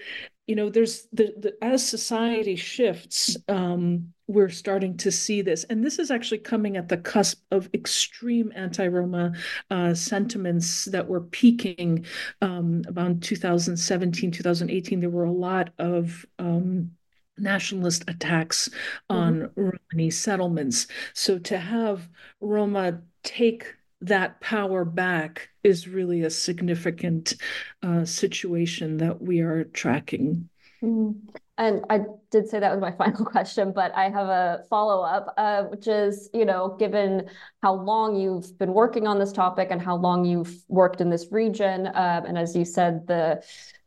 you 0.47 0.55
know, 0.55 0.68
there's 0.68 1.07
the, 1.12 1.34
the 1.38 1.55
as 1.62 1.86
society 1.86 2.57
shifts, 2.57 3.36
um, 3.49 4.12
we're 4.26 4.51
starting 4.51 4.97
to 4.99 5.11
see 5.11 5.42
this. 5.42 5.64
And 5.64 5.84
this 5.84 5.99
is 5.99 6.11
actually 6.11 6.38
coming 6.38 6.76
at 6.76 6.88
the 6.88 6.97
cusp 6.97 7.42
of 7.51 7.68
extreme 7.74 8.53
anti 8.55 8.86
Roma 8.86 9.32
uh, 9.70 9.95
sentiments 9.95 10.86
that 10.86 11.09
were 11.09 11.22
peaking 11.22 12.07
um, 12.42 12.82
around 12.95 13.22
2017, 13.22 14.30
2018. 14.30 15.01
There 15.01 15.11
were 15.11 15.24
a 15.24 15.32
lot 15.32 15.70
of 15.78 16.26
um, 16.38 16.90
nationalist 17.38 18.05
attacks 18.09 18.68
on 19.09 19.34
mm-hmm. 19.40 19.61
Romani 19.61 20.11
settlements. 20.11 20.86
So 21.14 21.38
to 21.40 21.59
have 21.59 22.09
Roma 22.40 23.01
take 23.22 23.74
that 24.07 24.40
power 24.40 24.84
back 24.84 25.48
is 25.62 25.88
really 25.88 26.22
a 26.22 26.30
significant 26.30 27.34
uh, 27.82 28.05
situation 28.05 28.98
that 28.98 29.20
we 29.22 29.40
are 29.40 29.64
tracking. 29.64 30.48
Mm. 30.82 31.16
And 31.57 31.84
I 31.88 32.00
did 32.30 32.48
say 32.48 32.59
that 32.59 32.72
was 32.72 32.80
my 32.80 32.90
final 33.05 33.24
question, 33.24 33.72
but 33.72 33.94
I 33.94 34.09
have 34.11 34.28
a 34.28 34.64
follow 34.68 35.02
up, 35.02 35.32
uh, 35.36 35.64
which 35.64 35.86
is, 35.86 36.28
you 36.34 36.44
know, 36.44 36.76
given 36.78 37.28
how 37.62 37.74
long 37.74 38.16
you've 38.16 38.59
been 38.59 38.74
working 38.74 39.07
on 39.07 39.18
this 39.18 39.32
topic 39.32 39.68
and 39.70 39.80
how 39.80 39.96
long 39.96 40.24
you've 40.24 40.64
worked 40.68 41.00
in 41.00 41.11
this 41.11 41.30
region, 41.30 41.86
uh, 41.86 42.22
and 42.26 42.36
as 42.36 42.57
you 42.57 42.64
said, 42.64 43.07
the 43.07 43.42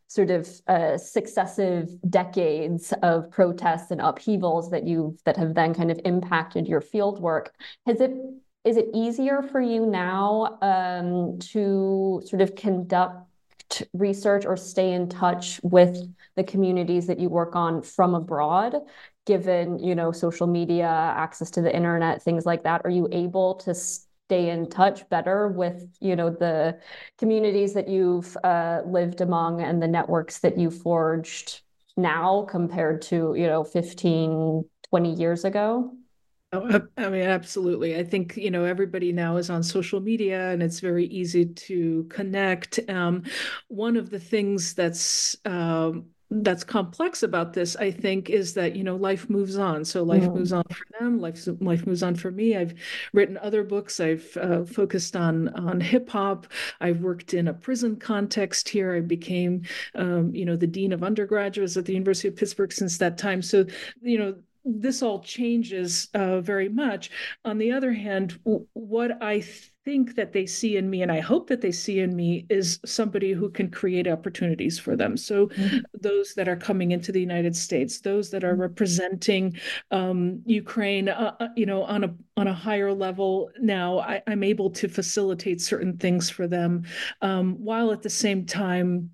sort 0.08 0.30
of 0.30 0.48
uh, 0.68 0.96
successive 0.96 1.90
decades 2.08 2.94
of 3.02 3.30
protests 3.30 3.90
and 3.90 4.00
upheavals 4.00 4.70
that 4.70 4.86
you've 4.86 5.22
that 5.24 5.36
have 5.36 5.54
then 5.54 5.74
kind 5.74 5.90
of 5.90 6.00
impacted 6.06 6.66
your 6.66 6.80
field 6.80 7.20
work, 7.20 7.52
has 7.86 8.00
it 8.00 8.12
is 8.64 8.76
it 8.76 8.88
easier 8.94 9.42
for 9.42 9.60
you 9.60 9.86
now 9.86 10.58
um, 10.62 11.38
to 11.38 12.22
sort 12.26 12.42
of 12.42 12.54
conduct 12.54 13.24
research 13.92 14.46
or 14.46 14.56
stay 14.56 14.92
in 14.92 15.08
touch 15.08 15.60
with 15.62 15.98
the 16.36 16.44
communities 16.44 17.06
that 17.06 17.18
you 17.18 17.28
work 17.28 17.54
on 17.54 17.82
from 17.82 18.14
abroad 18.14 18.76
given 19.26 19.78
you 19.78 19.94
know 19.94 20.10
social 20.10 20.46
media 20.46 20.86
access 20.86 21.50
to 21.50 21.60
the 21.60 21.74
internet 21.74 22.22
things 22.22 22.46
like 22.46 22.64
that? 22.64 22.80
Are 22.84 22.90
you 22.90 23.08
able 23.12 23.54
to 23.56 23.74
stay 23.74 24.50
in 24.50 24.68
touch 24.68 25.08
better 25.08 25.48
with 25.48 25.86
you 26.00 26.16
know 26.16 26.30
the 26.30 26.78
communities 27.18 27.74
that 27.74 27.88
you've 27.88 28.36
uh, 28.44 28.82
lived 28.86 29.20
among 29.20 29.60
and 29.60 29.82
the 29.82 29.88
networks 29.88 30.38
that 30.40 30.58
you 30.58 30.70
forged 30.70 31.62
now 31.96 32.46
compared 32.48 33.02
to 33.02 33.34
you 33.36 33.46
know 33.46 33.64
15 33.64 34.64
20 34.90 35.14
years 35.14 35.44
ago 35.44 35.92
Oh, 36.52 36.80
I 36.96 37.08
mean, 37.08 37.22
absolutely. 37.22 37.96
I 37.96 38.04
think, 38.04 38.36
you 38.36 38.50
know, 38.50 38.64
everybody 38.64 39.12
now 39.12 39.36
is 39.36 39.50
on 39.50 39.62
social 39.62 40.00
media 40.00 40.50
and 40.50 40.62
it's 40.62 40.80
very 40.80 41.06
easy 41.06 41.46
to 41.46 42.04
connect. 42.04 42.80
Um, 42.88 43.24
one 43.68 43.96
of 43.96 44.10
the 44.10 44.20
things 44.20 44.74
that's 44.74 45.36
um, 45.44 46.06
that's 46.30 46.62
complex 46.62 47.22
about 47.22 47.54
this, 47.54 47.74
I 47.76 47.90
think, 47.90 48.28
is 48.28 48.52
that 48.52 48.76
you 48.76 48.84
know 48.84 48.96
life 48.96 49.30
moves 49.30 49.56
on. 49.56 49.82
So 49.84 50.02
life 50.02 50.24
mm. 50.24 50.34
moves 50.34 50.52
on 50.52 50.64
for 50.64 50.84
them. 51.00 51.18
Life 51.18 51.48
life 51.60 51.86
moves 51.86 52.02
on 52.02 52.14
for 52.16 52.30
me. 52.30 52.54
I've 52.54 52.74
written 53.14 53.38
other 53.38 53.64
books. 53.64 53.98
I've 53.98 54.36
uh, 54.36 54.64
focused 54.64 55.16
on 55.16 55.48
on 55.50 55.80
hip 55.80 56.10
hop. 56.10 56.46
I've 56.80 57.00
worked 57.00 57.32
in 57.32 57.48
a 57.48 57.54
prison 57.54 57.96
context 57.96 58.68
here. 58.68 58.94
I 58.94 59.00
became, 59.00 59.62
um, 59.94 60.34
you 60.34 60.44
know, 60.44 60.56
the 60.56 60.66
dean 60.66 60.92
of 60.92 61.02
undergraduates 61.02 61.78
at 61.78 61.86
the 61.86 61.94
University 61.94 62.28
of 62.28 62.36
Pittsburgh 62.36 62.72
since 62.72 62.98
that 62.98 63.16
time. 63.16 63.40
So 63.40 63.64
you 64.02 64.18
know 64.18 64.34
this 64.64 65.02
all 65.02 65.20
changes 65.20 66.08
uh, 66.14 66.40
very 66.40 66.68
much. 66.68 67.10
On 67.44 67.58
the 67.58 67.72
other 67.72 67.92
hand, 67.92 68.38
what 68.72 69.22
I 69.22 69.42
think 69.84 70.16
that 70.16 70.34
they 70.34 70.44
see 70.44 70.76
in 70.76 70.90
me, 70.90 71.00
and 71.00 71.10
I 71.10 71.20
hope 71.20 71.48
that 71.48 71.62
they 71.62 71.72
see 71.72 72.00
in 72.00 72.14
me, 72.14 72.44
is 72.50 72.78
somebody 72.84 73.32
who 73.32 73.48
can 73.48 73.70
create 73.70 74.06
opportunities 74.06 74.78
for 74.78 74.96
them. 74.96 75.16
So, 75.16 75.46
mm-hmm. 75.46 75.78
those 75.94 76.34
that 76.34 76.46
are 76.46 76.56
coming 76.56 76.90
into 76.90 77.10
the 77.10 77.20
United 77.20 77.56
States, 77.56 78.00
those 78.00 78.30
that 78.30 78.44
are 78.44 78.52
mm-hmm. 78.52 78.60
representing 78.60 79.56
um, 79.90 80.42
Ukraine, 80.44 81.08
uh, 81.08 81.34
uh, 81.40 81.48
you 81.56 81.64
know, 81.64 81.84
on 81.84 82.04
a 82.04 82.14
on 82.36 82.48
a 82.48 82.54
higher 82.54 82.92
level 82.92 83.50
now, 83.60 84.00
I, 84.00 84.22
am 84.26 84.42
able 84.42 84.70
to 84.70 84.88
facilitate 84.88 85.62
certain 85.62 85.96
things 85.96 86.28
for 86.28 86.46
them, 86.46 86.84
um, 87.22 87.54
while 87.54 87.90
at 87.90 88.02
the 88.02 88.10
same 88.10 88.44
time, 88.44 89.10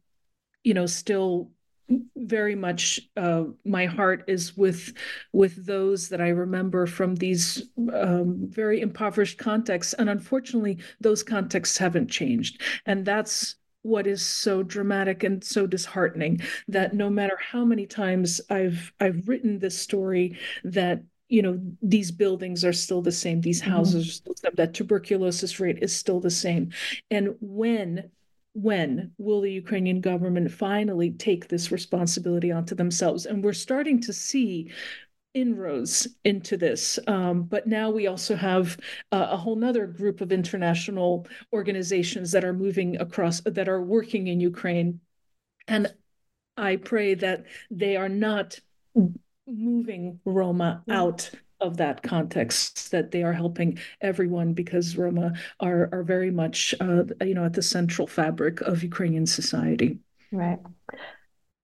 you 0.64 0.74
know, 0.74 0.86
still 0.86 1.50
very 2.16 2.54
much 2.54 3.00
uh, 3.16 3.44
my 3.64 3.86
heart 3.86 4.24
is 4.26 4.56
with 4.56 4.92
with 5.32 5.66
those 5.66 6.08
that 6.08 6.20
I 6.20 6.28
remember 6.28 6.86
from 6.86 7.14
these 7.14 7.68
um, 7.92 8.46
very 8.48 8.80
impoverished 8.80 9.38
contexts, 9.38 9.94
and 9.94 10.08
unfortunately, 10.08 10.78
those 11.00 11.22
contexts 11.22 11.76
haven't 11.78 12.10
changed, 12.10 12.62
and 12.86 13.04
that's 13.04 13.56
what 13.82 14.06
is 14.06 14.22
so 14.24 14.62
dramatic 14.62 15.24
and 15.24 15.44
so 15.44 15.66
disheartening. 15.66 16.40
That 16.68 16.94
no 16.94 17.10
matter 17.10 17.38
how 17.38 17.64
many 17.64 17.86
times 17.86 18.40
I've 18.48 18.92
I've 19.00 19.28
written 19.28 19.58
this 19.58 19.78
story, 19.78 20.38
that 20.64 21.02
you 21.28 21.42
know 21.42 21.60
these 21.82 22.10
buildings 22.10 22.64
are 22.64 22.72
still 22.72 23.02
the 23.02 23.12
same, 23.12 23.40
these 23.40 23.60
mm-hmm. 23.60 23.72
houses, 23.72 24.22
mm-hmm. 24.22 24.54
that 24.56 24.74
tuberculosis 24.74 25.60
rate 25.60 25.78
is 25.82 25.94
still 25.94 26.20
the 26.20 26.30
same, 26.30 26.70
and 27.10 27.36
when 27.40 28.10
when 28.54 29.12
will 29.18 29.40
the 29.40 29.52
Ukrainian 29.52 30.00
government 30.00 30.50
finally 30.50 31.10
take 31.10 31.48
this 31.48 31.70
responsibility 31.72 32.52
onto 32.52 32.74
themselves? 32.74 33.26
And 33.26 33.42
we're 33.42 33.52
starting 33.52 34.00
to 34.02 34.12
see 34.12 34.70
inroads 35.34 36.06
into 36.24 36.56
this. 36.56 36.98
Um, 37.08 37.42
but 37.42 37.66
now 37.66 37.90
we 37.90 38.06
also 38.06 38.36
have 38.36 38.78
uh, 39.10 39.26
a 39.30 39.36
whole 39.36 39.56
nother 39.56 39.86
group 39.86 40.20
of 40.20 40.30
international 40.30 41.26
organizations 41.52 42.30
that 42.30 42.44
are 42.44 42.52
moving 42.52 43.00
across, 43.00 43.40
that 43.40 43.68
are 43.68 43.82
working 43.82 44.28
in 44.28 44.38
Ukraine. 44.38 45.00
And 45.66 45.92
I 46.56 46.76
pray 46.76 47.14
that 47.14 47.46
they 47.70 47.96
are 47.96 48.08
not 48.08 48.60
moving 49.46 50.20
Roma 50.24 50.84
out 50.88 51.30
of 51.64 51.78
that 51.78 52.02
context 52.02 52.90
that 52.90 53.10
they 53.10 53.22
are 53.22 53.32
helping 53.32 53.78
everyone 54.00 54.52
because 54.52 54.96
Roma 54.96 55.32
are 55.60 55.88
are 55.92 56.02
very 56.02 56.30
much 56.30 56.74
uh, 56.80 57.04
you 57.22 57.34
know 57.34 57.44
at 57.44 57.54
the 57.54 57.62
central 57.62 58.06
fabric 58.06 58.60
of 58.60 58.82
Ukrainian 58.82 59.26
society. 59.26 59.98
Right. 60.30 60.60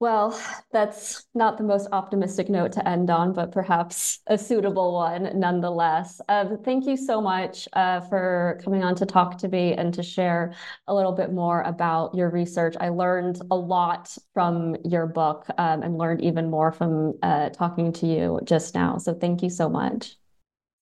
Well, 0.00 0.40
that's 0.72 1.26
not 1.34 1.58
the 1.58 1.62
most 1.64 1.86
optimistic 1.92 2.48
note 2.48 2.72
to 2.72 2.88
end 2.88 3.10
on, 3.10 3.34
but 3.34 3.52
perhaps 3.52 4.20
a 4.26 4.38
suitable 4.38 4.94
one 4.94 5.38
nonetheless. 5.38 6.22
Uh, 6.26 6.56
thank 6.64 6.86
you 6.86 6.96
so 6.96 7.20
much 7.20 7.68
uh, 7.74 8.00
for 8.00 8.58
coming 8.64 8.82
on 8.82 8.94
to 8.94 9.04
talk 9.04 9.36
to 9.38 9.48
me 9.48 9.74
and 9.74 9.92
to 9.92 10.02
share 10.02 10.54
a 10.86 10.94
little 10.94 11.12
bit 11.12 11.34
more 11.34 11.60
about 11.62 12.14
your 12.14 12.30
research. 12.30 12.76
I 12.80 12.88
learned 12.88 13.42
a 13.50 13.56
lot 13.56 14.16
from 14.32 14.74
your 14.86 15.06
book 15.06 15.44
um, 15.58 15.82
and 15.82 15.98
learned 15.98 16.22
even 16.22 16.48
more 16.48 16.72
from 16.72 17.18
uh, 17.22 17.50
talking 17.50 17.92
to 17.92 18.06
you 18.06 18.40
just 18.44 18.74
now. 18.74 18.96
So 18.96 19.12
thank 19.12 19.42
you 19.42 19.50
so 19.50 19.68
much. 19.68 20.16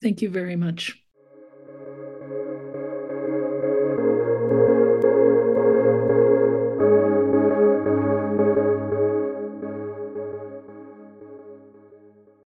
Thank 0.00 0.22
you 0.22 0.30
very 0.30 0.54
much. 0.54 0.96